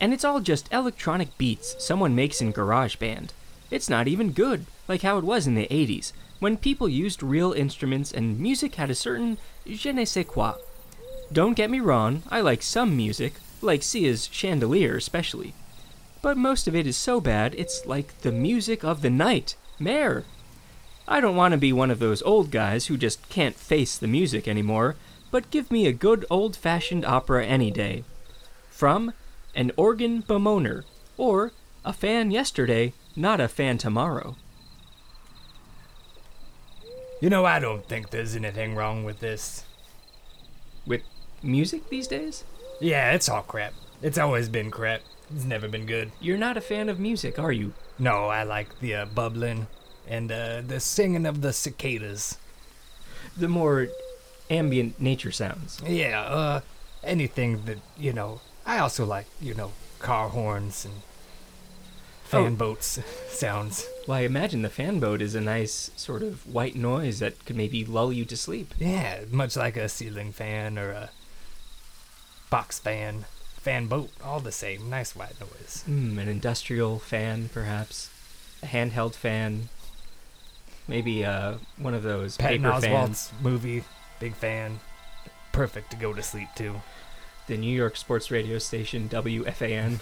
And 0.00 0.12
it's 0.14 0.24
all 0.24 0.40
just 0.40 0.72
electronic 0.72 1.36
beats 1.36 1.76
someone 1.78 2.14
makes 2.14 2.40
in 2.40 2.52
GarageBand. 2.52 3.30
It's 3.70 3.90
not 3.90 4.08
even 4.08 4.32
good, 4.32 4.66
like 4.88 5.02
how 5.02 5.18
it 5.18 5.24
was 5.24 5.46
in 5.46 5.54
the 5.54 5.68
80s, 5.68 6.12
when 6.40 6.56
people 6.56 6.88
used 6.88 7.22
real 7.22 7.52
instruments 7.52 8.10
and 8.10 8.40
music 8.40 8.76
had 8.76 8.90
a 8.90 8.94
certain 8.94 9.38
je 9.66 9.92
ne 9.92 10.04
sais 10.04 10.26
quoi. 10.26 10.54
Don't 11.32 11.54
get 11.54 11.70
me 11.70 11.78
wrong, 11.78 12.22
I 12.30 12.40
like 12.40 12.62
some 12.62 12.96
music, 12.96 13.34
like 13.60 13.82
Sia's 13.82 14.28
Chandelier 14.32 14.96
especially. 14.96 15.54
But 16.22 16.36
most 16.36 16.66
of 16.66 16.74
it 16.74 16.86
is 16.86 16.96
so 16.96 17.20
bad, 17.20 17.54
it's 17.56 17.86
like 17.86 18.22
the 18.22 18.32
music 18.32 18.82
of 18.82 19.02
the 19.02 19.10
night. 19.10 19.54
Mare. 19.78 20.24
I 21.06 21.20
don't 21.20 21.36
want 21.36 21.52
to 21.52 21.58
be 21.58 21.72
one 21.72 21.90
of 21.90 21.98
those 21.98 22.22
old 22.22 22.50
guys 22.50 22.86
who 22.86 22.96
just 22.96 23.28
can't 23.28 23.56
face 23.56 23.96
the 23.96 24.06
music 24.06 24.48
anymore, 24.48 24.96
but 25.30 25.50
give 25.50 25.70
me 25.70 25.86
a 25.86 25.92
good 25.92 26.24
old 26.30 26.56
fashioned 26.56 27.04
opera 27.04 27.44
any 27.44 27.70
day. 27.70 28.04
From 28.70 29.12
an 29.54 29.72
organ 29.76 30.22
bemoaner, 30.22 30.84
or 31.16 31.52
a 31.84 31.92
fan 31.92 32.30
yesterday, 32.30 32.92
not 33.16 33.40
a 33.40 33.48
fan 33.48 33.78
tomorrow. 33.78 34.36
You 37.20 37.28
know, 37.28 37.44
I 37.44 37.58
don't 37.58 37.86
think 37.86 38.10
there's 38.10 38.34
anything 38.34 38.74
wrong 38.74 39.04
with 39.04 39.20
this. 39.20 39.64
With 40.86 41.02
music 41.42 41.90
these 41.90 42.06
days? 42.06 42.44
Yeah, 42.80 43.12
it's 43.12 43.28
all 43.28 43.42
crap. 43.42 43.74
It's 44.02 44.16
always 44.16 44.48
been 44.48 44.70
crap. 44.70 45.02
It's 45.34 45.44
never 45.44 45.68
been 45.68 45.84
good. 45.84 46.12
You're 46.20 46.38
not 46.38 46.56
a 46.56 46.62
fan 46.62 46.88
of 46.88 46.98
music, 46.98 47.38
are 47.38 47.52
you? 47.52 47.74
No, 47.98 48.26
I 48.26 48.42
like 48.42 48.80
the 48.80 48.94
uh, 48.94 49.04
bubbling 49.04 49.66
and 50.08 50.32
uh, 50.32 50.62
the 50.66 50.80
singing 50.80 51.26
of 51.26 51.42
the 51.42 51.52
cicadas. 51.52 52.38
The 53.36 53.48
more 53.48 53.88
ambient 54.48 55.00
nature 55.00 55.30
sounds. 55.30 55.80
Yeah, 55.86 56.22
uh, 56.22 56.60
anything 57.04 57.64
that, 57.66 57.78
you 57.98 58.12
know. 58.12 58.40
I 58.66 58.78
also 58.78 59.04
like, 59.04 59.26
you 59.40 59.54
know, 59.54 59.72
car 59.98 60.28
horns 60.28 60.84
and 60.84 60.94
fan 62.24 62.52
Oh. 62.52 62.56
boats 62.56 62.98
sounds. 63.28 63.86
Well, 64.06 64.18
I 64.18 64.22
imagine 64.22 64.62
the 64.62 64.68
fan 64.70 65.00
boat 65.00 65.20
is 65.20 65.34
a 65.34 65.40
nice 65.40 65.90
sort 65.96 66.22
of 66.22 66.46
white 66.52 66.76
noise 66.76 67.18
that 67.18 67.44
could 67.44 67.56
maybe 67.56 67.84
lull 67.84 68.12
you 68.12 68.24
to 68.26 68.36
sleep. 68.36 68.74
Yeah, 68.78 69.20
much 69.30 69.56
like 69.56 69.76
a 69.76 69.88
ceiling 69.88 70.32
fan 70.32 70.78
or 70.78 70.90
a 70.90 71.10
box 72.50 72.78
fan, 72.78 73.24
fan 73.58 73.86
boat, 73.86 74.10
all 74.24 74.40
the 74.40 74.52
same. 74.52 74.88
Nice 74.90 75.14
white 75.16 75.38
noise. 75.40 75.82
Hmm, 75.86 76.18
an 76.18 76.28
industrial 76.28 76.98
fan, 76.98 77.48
perhaps. 77.52 78.10
A 78.62 78.66
handheld 78.66 79.14
fan. 79.14 79.68
Maybe 80.88 81.24
uh, 81.24 81.54
one 81.78 81.94
of 81.94 82.02
those 82.02 82.36
Patton 82.36 82.62
paper 82.62 82.80
fans. 82.80 83.32
Movie, 83.40 83.84
big 84.18 84.34
fan. 84.34 84.80
Perfect 85.52 85.90
to 85.92 85.96
go 85.96 86.12
to 86.12 86.22
sleep 86.22 86.48
to. 86.56 86.82
The 87.50 87.56
New 87.56 87.76
York 87.76 87.96
sports 87.96 88.30
radio 88.30 88.58
station 88.60 89.08
WFAN. 89.08 89.98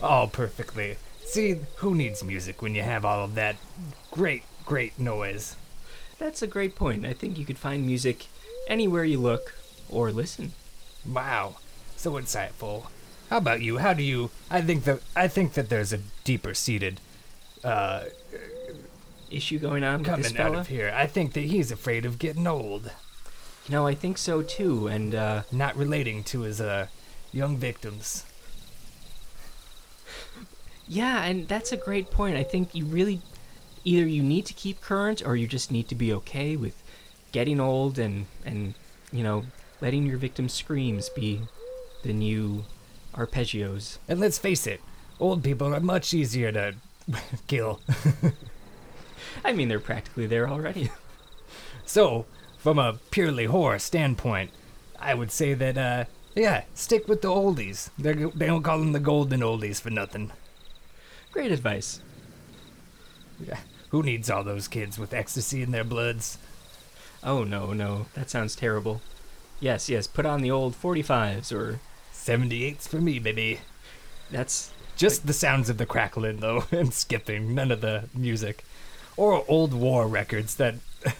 All 0.00 0.28
perfectly. 0.28 0.96
See, 1.24 1.56
who 1.78 1.92
needs 1.96 2.22
music 2.22 2.62
when 2.62 2.76
you 2.76 2.82
have 2.82 3.04
all 3.04 3.24
of 3.24 3.34
that 3.34 3.56
great, 4.12 4.44
great 4.64 4.96
noise? 4.96 5.56
That's 6.20 6.40
a 6.40 6.46
great 6.46 6.76
point. 6.76 7.04
I 7.04 7.14
think 7.14 7.36
you 7.36 7.44
could 7.44 7.58
find 7.58 7.84
music 7.84 8.26
anywhere 8.68 9.02
you 9.02 9.18
look 9.18 9.56
or 9.88 10.12
listen. 10.12 10.52
Wow, 11.04 11.56
so 11.96 12.12
insightful. 12.12 12.86
How 13.28 13.38
about 13.38 13.62
you? 13.62 13.78
How 13.78 13.92
do 13.92 14.04
you? 14.04 14.30
I 14.52 14.60
think 14.60 14.84
that 14.84 15.00
I 15.16 15.26
think 15.26 15.54
that 15.54 15.68
there's 15.68 15.92
a 15.92 15.98
deeper 16.22 16.54
seated 16.54 17.00
uh, 17.64 18.04
Issue 19.32 19.58
going 19.58 19.82
on 19.84 19.98
with 20.00 20.06
coming 20.08 20.22
this 20.22 20.32
out 20.32 20.36
fella? 20.36 20.58
of 20.60 20.68
here. 20.68 20.92
I 20.94 21.06
think 21.06 21.32
that 21.32 21.44
he's 21.44 21.70
afraid 21.72 22.04
of 22.04 22.18
getting 22.18 22.46
old, 22.46 22.84
You 23.66 23.72
know, 23.72 23.86
I 23.86 23.94
think 23.94 24.18
so 24.18 24.42
too. 24.42 24.86
And 24.88 25.14
uh, 25.14 25.42
not 25.50 25.76
relating 25.76 26.22
to 26.24 26.40
his 26.42 26.60
uh, 26.60 26.86
young 27.32 27.56
victims. 27.56 28.24
yeah, 30.88 31.24
and 31.24 31.48
that's 31.48 31.72
a 31.72 31.76
great 31.76 32.10
point. 32.10 32.36
I 32.36 32.42
think 32.42 32.74
you 32.74 32.84
really 32.84 33.22
either 33.84 34.06
you 34.06 34.22
need 34.22 34.46
to 34.46 34.54
keep 34.54 34.80
current 34.80 35.22
or 35.24 35.34
you 35.36 35.46
just 35.46 35.70
need 35.70 35.88
to 35.88 35.94
be 35.94 36.12
okay 36.12 36.54
with 36.56 36.80
getting 37.32 37.58
old 37.60 37.98
and 37.98 38.26
and 38.44 38.74
you 39.12 39.22
know 39.24 39.44
letting 39.80 40.06
your 40.06 40.18
victims' 40.18 40.52
screams 40.52 41.08
be 41.08 41.40
the 42.02 42.12
new 42.12 42.64
arpeggios. 43.14 43.98
And 44.08 44.20
let's 44.20 44.38
face 44.38 44.66
it, 44.66 44.80
old 45.18 45.42
people 45.42 45.74
are 45.74 45.80
much 45.80 46.12
easier 46.14 46.52
to 46.52 46.74
kill. 47.46 47.80
I 49.44 49.52
mean, 49.52 49.68
they're 49.68 49.80
practically 49.80 50.26
there 50.26 50.48
already. 50.48 50.90
So, 51.84 52.26
from 52.58 52.78
a 52.78 52.98
purely 53.10 53.46
horror 53.46 53.78
standpoint, 53.78 54.50
I 54.98 55.14
would 55.14 55.30
say 55.30 55.52
that, 55.52 55.76
uh, 55.76 56.04
yeah, 56.34 56.62
stick 56.74 57.08
with 57.08 57.20
the 57.22 57.28
oldies. 57.28 57.90
They're, 57.98 58.14
they 58.14 58.46
don't 58.46 58.62
call 58.62 58.78
them 58.78 58.92
the 58.92 59.00
golden 59.00 59.40
oldies 59.40 59.80
for 59.80 59.90
nothing. 59.90 60.30
Great 61.32 61.50
advice. 61.52 62.00
Yeah. 63.44 63.58
Who 63.90 64.02
needs 64.02 64.30
all 64.30 64.44
those 64.44 64.68
kids 64.68 64.98
with 64.98 65.12
ecstasy 65.12 65.62
in 65.62 65.72
their 65.72 65.84
bloods? 65.84 66.38
Oh 67.22 67.44
no, 67.44 67.72
no, 67.72 68.06
that 68.14 68.30
sounds 68.30 68.56
terrible. 68.56 69.02
Yes, 69.60 69.88
yes, 69.88 70.06
put 70.06 70.24
on 70.24 70.40
the 70.40 70.50
old 70.50 70.74
45s 70.80 71.52
or 71.52 71.80
78s 72.14 72.88
for 72.88 73.00
me, 73.00 73.18
baby. 73.18 73.60
that's 74.30 74.70
Just 74.96 75.26
the 75.26 75.32
sounds 75.32 75.68
of 75.68 75.78
the 75.78 75.86
crackling, 75.86 76.38
though, 76.38 76.64
and 76.72 76.94
skipping, 76.94 77.54
none 77.54 77.70
of 77.70 77.80
the 77.80 78.04
music. 78.14 78.64
Or 79.16 79.44
old 79.48 79.74
war 79.74 80.08
records 80.08 80.54
that. 80.56 80.76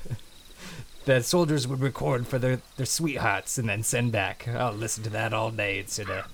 that 1.04 1.24
soldiers 1.24 1.66
would 1.66 1.80
record 1.80 2.26
for 2.26 2.38
their, 2.38 2.60
their 2.76 2.86
sweethearts 2.86 3.58
and 3.58 3.68
then 3.68 3.82
send 3.82 4.12
back. 4.12 4.46
I'll 4.46 4.72
listen 4.72 5.02
to 5.04 5.10
that 5.10 5.32
all 5.32 5.50
day 5.50 5.80
instead 5.80 6.08
of 6.08 6.26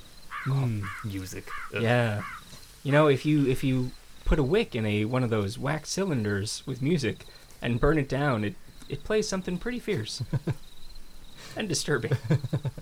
mm, 0.44 0.84
music. 1.04 1.48
Ugh. 1.74 1.82
yeah. 1.82 2.22
You 2.82 2.92
know, 2.92 3.08
if 3.08 3.24
you 3.26 3.46
if 3.46 3.64
you 3.64 3.90
put 4.24 4.38
a 4.38 4.42
wick 4.42 4.74
in 4.74 4.84
a 4.86 5.04
one 5.04 5.24
of 5.24 5.30
those 5.30 5.58
wax 5.58 5.90
cylinders 5.90 6.62
with 6.66 6.82
music 6.82 7.24
and 7.60 7.80
burn 7.80 7.98
it 7.98 8.08
down, 8.08 8.44
it 8.44 8.54
it 8.88 9.04
plays 9.04 9.28
something 9.28 9.58
pretty 9.58 9.78
fierce 9.78 10.22
and 11.56 11.68
disturbing. 11.68 12.16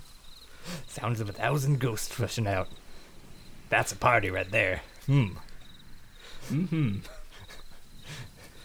Sounds 0.89 1.21
of 1.21 1.29
a 1.29 1.33
thousand 1.33 1.79
ghosts 1.81 2.19
rushing 2.19 2.47
out. 2.47 2.69
That's 3.69 3.93
a 3.93 3.97
party 3.97 4.31
right 4.31 4.51
there. 4.51 4.83
Hmm. 5.07 5.29
hmm 6.49 6.99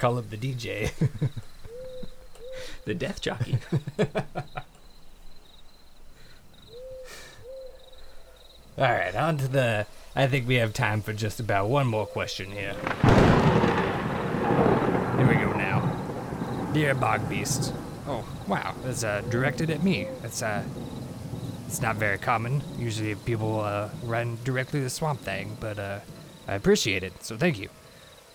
Call 0.02 0.18
up 0.18 0.32
the 0.32 0.38
DJ. 0.38 0.92
The 2.86 2.96
death 2.96 3.22
jockey. 3.22 3.60
All 4.00 4.06
right, 8.78 9.16
on 9.16 9.38
to 9.38 9.48
the. 9.48 9.86
I 10.16 10.26
think 10.26 10.48
we 10.48 10.56
have 10.56 10.74
time 10.74 11.04
for 11.04 11.14
just 11.14 11.40
about 11.40 11.70
one 11.70 11.86
more 11.86 12.08
question 12.08 12.52
here. 12.52 12.74
Here 15.18 15.28
we 15.28 15.36
go 15.36 15.54
now. 15.54 16.72
Dear 16.74 16.96
Bog 16.96 17.30
Beast. 17.30 17.72
Oh, 18.08 18.26
wow, 18.48 18.74
that's 18.84 19.04
uh, 19.04 19.22
directed 19.30 19.70
at 19.70 19.84
me. 19.84 20.08
That's 20.24 20.42
uh, 20.42 20.64
it's 21.68 21.84
not 21.84 21.98
very 21.98 22.18
common. 22.18 22.64
Usually 22.80 23.14
people 23.14 23.62
uh, 23.62 23.90
run 24.04 24.40
directly 24.44 24.80
to 24.80 24.90
Swamp 24.90 25.22
Thing, 25.22 25.56
but 25.60 25.78
uh, 25.78 26.00
I 26.48 26.56
appreciate 26.56 27.04
it, 27.04 27.24
so 27.24 27.38
thank 27.38 27.60
you. 27.60 27.70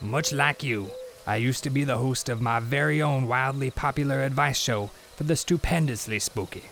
Much 0.01 0.33
like 0.33 0.63
you, 0.63 0.93
I 1.29 1.37
used 1.37 1.65
to 1.65 1.71
be 1.71 1.83
the 1.83 1.99
host 1.99 2.29
of 2.29 2.41
my 2.41 2.61
very 2.61 3.03
own 3.03 3.27
wildly 3.27 3.73
popular 3.73 4.23
advice 4.23 4.59
show 4.59 4.91
for 5.17 5.25
the 5.25 5.35
stupendously 5.35 6.21
spooky. 6.21 6.65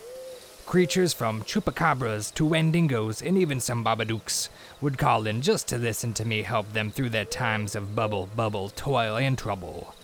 Creatures 0.65 1.13
from 1.13 1.43
chupacabras 1.43 2.33
to 2.35 2.47
wendigos 2.47 3.21
and 3.21 3.37
even 3.37 3.59
some 3.59 3.85
babadooks 3.85 4.49
would 4.81 4.97
call 4.97 5.27
in 5.27 5.43
just 5.43 5.67
to 5.69 5.77
listen 5.77 6.15
to 6.15 6.25
me 6.25 6.43
help 6.43 6.73
them 6.73 6.91
through 6.91 7.11
their 7.11 7.25
times 7.25 7.75
of 7.75 7.97
bubble, 7.97 8.29
bubble, 8.37 8.69
toil, 8.69 9.17
and 9.17 9.37
trouble. 9.37 9.95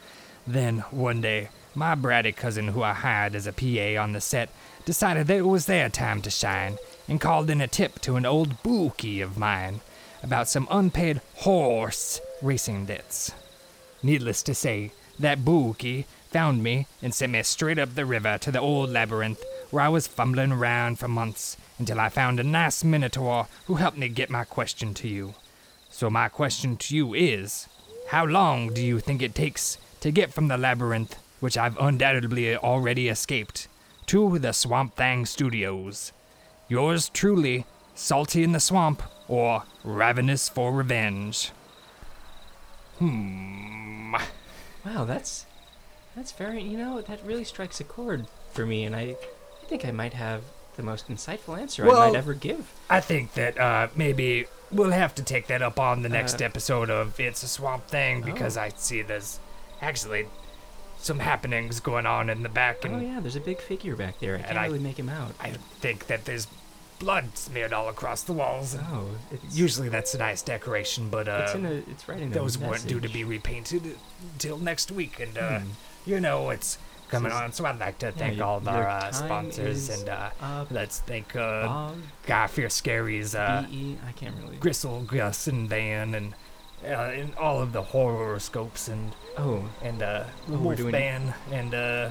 Then, 0.46 0.80
one 0.90 1.20
day, 1.20 1.50
my 1.74 1.94
bratty 1.94 2.34
cousin, 2.34 2.68
who 2.68 2.82
I 2.82 2.92
hired 2.92 3.36
as 3.36 3.46
a 3.46 3.52
PA 3.52 4.02
on 4.02 4.12
the 4.12 4.20
set, 4.20 4.50
decided 4.84 5.28
that 5.28 5.38
it 5.38 5.42
was 5.42 5.66
their 5.66 5.88
time 5.88 6.22
to 6.22 6.30
shine 6.30 6.76
and 7.08 7.20
called 7.20 7.50
in 7.50 7.60
a 7.60 7.68
tip 7.68 8.00
to 8.00 8.16
an 8.16 8.26
old 8.26 8.62
bookie 8.64 9.20
of 9.20 9.38
mine 9.38 9.80
about 10.24 10.48
some 10.48 10.66
unpaid 10.70 11.20
horse 11.36 12.20
racing 12.42 12.86
debts. 12.86 13.32
Needless 14.02 14.42
to 14.44 14.54
say, 14.54 14.92
that 15.18 15.44
bookie 15.44 16.06
found 16.30 16.62
me 16.62 16.86
and 17.02 17.14
sent 17.14 17.32
me 17.32 17.42
straight 17.42 17.78
up 17.78 17.94
the 17.94 18.06
river 18.06 18.38
to 18.38 18.50
the 18.50 18.60
old 18.60 18.90
labyrinth 18.90 19.44
where 19.70 19.84
I 19.84 19.88
was 19.88 20.06
fumbling 20.06 20.52
around 20.52 20.98
for 20.98 21.08
months 21.08 21.56
until 21.78 22.00
I 22.00 22.08
found 22.08 22.40
a 22.40 22.44
nice 22.44 22.82
minotaur 22.82 23.46
who 23.66 23.74
helped 23.74 23.98
me 23.98 24.08
get 24.08 24.30
my 24.30 24.44
question 24.44 24.94
to 24.94 25.08
you. 25.08 25.34
So, 25.90 26.08
my 26.08 26.28
question 26.28 26.76
to 26.76 26.96
you 26.96 27.14
is 27.14 27.68
How 28.08 28.24
long 28.24 28.72
do 28.72 28.82
you 28.82 29.00
think 29.00 29.22
it 29.22 29.34
takes 29.34 29.78
to 30.00 30.10
get 30.10 30.32
from 30.32 30.48
the 30.48 30.56
labyrinth, 30.56 31.16
which 31.40 31.58
I've 31.58 31.78
undoubtedly 31.78 32.56
already 32.56 33.08
escaped, 33.08 33.68
to 34.06 34.38
the 34.38 34.52
Swamp 34.52 34.96
Thang 34.96 35.26
Studios? 35.26 36.12
Yours 36.68 37.08
truly, 37.08 37.66
Salty 37.94 38.44
in 38.44 38.52
the 38.52 38.60
Swamp, 38.60 39.02
or 39.28 39.64
Ravenous 39.84 40.48
for 40.48 40.72
Revenge? 40.72 41.50
Hmm. 42.98 43.39
Wow, 44.84 45.04
that's 45.04 45.46
that's 46.16 46.32
very 46.32 46.62
you 46.62 46.76
know 46.78 47.00
that 47.00 47.20
really 47.24 47.44
strikes 47.44 47.80
a 47.80 47.84
chord 47.84 48.26
for 48.52 48.66
me, 48.66 48.84
and 48.84 48.94
I, 48.96 49.16
I 49.62 49.66
think 49.66 49.84
I 49.84 49.90
might 49.90 50.14
have 50.14 50.42
the 50.76 50.82
most 50.82 51.08
insightful 51.08 51.58
answer 51.58 51.84
I 51.88 52.08
might 52.10 52.16
ever 52.16 52.34
give. 52.34 52.72
I 52.88 53.00
think 53.00 53.34
that 53.34 53.58
uh, 53.58 53.88
maybe 53.94 54.46
we'll 54.72 54.90
have 54.92 55.14
to 55.16 55.22
take 55.22 55.46
that 55.48 55.62
up 55.62 55.78
on 55.78 56.02
the 56.02 56.08
next 56.08 56.40
Uh, 56.40 56.44
episode 56.44 56.90
of 56.90 57.18
It's 57.20 57.42
a 57.42 57.48
Swamp 57.48 57.86
Thing 57.88 58.22
because 58.22 58.56
Oh. 58.56 58.62
I 58.62 58.68
see 58.76 59.02
there's 59.02 59.38
actually 59.82 60.26
some 60.98 61.18
happenings 61.20 61.80
going 61.80 62.06
on 62.06 62.28
in 62.30 62.42
the 62.42 62.48
back, 62.48 62.84
and 62.84 62.94
Oh 62.96 63.00
yeah, 63.00 63.20
there's 63.20 63.36
a 63.36 63.40
big 63.40 63.60
figure 63.60 63.96
back 63.96 64.18
there. 64.20 64.36
I 64.36 64.42
can't 64.42 64.58
I- 64.58 64.66
really 64.66 64.78
make 64.78 64.98
him 64.98 65.08
out. 65.08 65.32
I 65.40 65.50
think 65.80 66.06
that 66.06 66.24
there's 66.24 66.46
blood 67.00 67.36
smeared 67.36 67.72
all 67.72 67.88
across 67.88 68.22
the 68.22 68.32
walls. 68.32 68.76
oh, 68.78 69.06
Usually 69.50 69.88
that's 69.88 70.14
a 70.14 70.18
nice 70.18 70.42
decoration, 70.42 71.08
but 71.10 71.26
uh, 71.26 71.40
it's 71.46 71.54
in 71.56 71.66
a, 71.66 71.72
it's 71.90 72.08
right 72.08 72.20
in 72.20 72.30
those 72.30 72.56
weren't 72.56 72.86
due 72.86 73.00
to 73.00 73.08
be 73.08 73.24
repainted 73.24 73.96
until 74.34 74.58
next 74.58 74.92
week, 74.92 75.18
and 75.18 75.36
uh, 75.36 75.58
Hmm. 75.60 75.66
you 76.06 76.20
know 76.20 76.50
it's 76.50 76.78
coming 77.08 77.32
on. 77.32 77.52
So 77.52 77.64
I'd 77.64 77.80
like 77.80 77.98
to 77.98 78.12
thank 78.12 78.36
your- 78.36 78.46
all 78.46 78.58
of 78.58 78.68
our 78.68 78.86
uh, 78.88 79.10
sponsors, 79.10 79.88
and 79.88 80.08
uh, 80.08 80.30
let's 80.70 81.00
thank 81.00 81.34
uh, 81.34 81.90
Guy 82.26 82.46
Fear 82.46 82.68
Scary's 82.70 83.34
uh, 83.34 83.66
B-E, 83.68 83.98
I 84.06 84.12
can't 84.12 84.36
really. 84.42 84.56
Gristle, 84.58 85.02
Gus, 85.02 85.48
and 85.48 85.68
Van, 85.68 86.14
and 86.14 86.34
uh, 86.84 87.12
and 87.20 87.34
all 87.34 87.60
of 87.60 87.72
the 87.72 87.82
horoscopes 87.82 88.88
and 88.88 89.12
Oh, 89.38 89.64
and 89.82 90.02
uh, 90.02 90.24
Oh, 90.48 90.52
we're 90.52 90.58
Wolf 90.58 90.76
doing- 90.76 90.92
Band, 90.92 91.34
and 91.50 91.74
uh, 91.74 92.10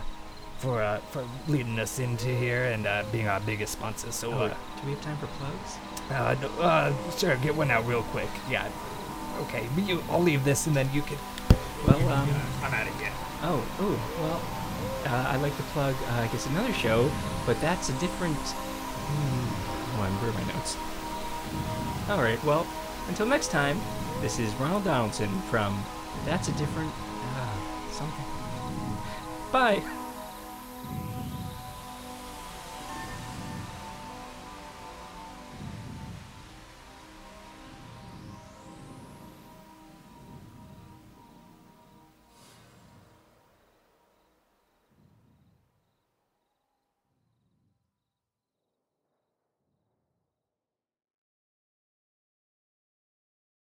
for 0.60 0.82
uh, 0.82 1.00
for 1.12 1.26
leading 1.48 1.80
us 1.80 2.00
into 2.00 2.28
here 2.28 2.66
and 2.66 2.86
uh, 2.86 3.04
being 3.12 3.28
our 3.28 3.40
biggest 3.40 3.74
sponsor. 3.74 4.12
So 4.12 4.32
oh, 4.32 4.38
uh, 4.38 4.48
do 4.50 4.86
we 4.86 4.92
have 4.92 5.02
time 5.02 5.18
for 5.18 5.28
plugs? 5.40 5.78
uh, 6.12 6.36
no- 6.42 6.62
uh, 6.62 7.12
sure, 7.18 7.36
get 7.38 7.56
one 7.56 7.72
out 7.72 7.86
real 7.88 8.04
quick. 8.04 8.30
Yeah. 8.50 8.70
Okay, 9.42 9.68
you, 9.78 10.04
I'll 10.10 10.22
leave 10.22 10.44
this 10.44 10.68
and 10.68 10.76
then 10.76 10.90
you 10.94 11.02
can. 11.02 11.18
Well, 11.88 12.10
um, 12.10 12.30
I'm 12.62 12.74
out 12.74 12.88
of 12.88 13.00
here. 13.00 13.12
Oh, 13.42 13.66
oh, 13.80 13.96
well, 14.20 15.14
uh, 15.14 15.30
I'd 15.30 15.42
like 15.42 15.56
to 15.56 15.64
plug, 15.64 15.96
uh, 16.10 16.22
I 16.22 16.28
guess, 16.28 16.46
another 16.48 16.74
show, 16.74 17.10
but 17.46 17.60
that's 17.62 17.88
a 17.88 17.94
different. 18.00 18.36
Hmm, 18.36 19.98
oh, 19.98 20.04
I'm 20.04 20.34
my 20.34 20.54
notes? 20.54 20.78
All 22.10 22.22
right, 22.22 22.44
well, 22.44 22.68
until 23.08 23.26
next 23.26 23.50
time, 23.50 23.80
this 24.20 24.40
is 24.40 24.54
Ronald 24.56 24.84
Donaldson 24.84 25.30
from 25.44 25.82
That's 26.26 26.50
a 26.50 26.52
Different. 26.54 26.92
Uh, 27.38 27.92
something. 27.92 28.26
Bye. 29.54 29.82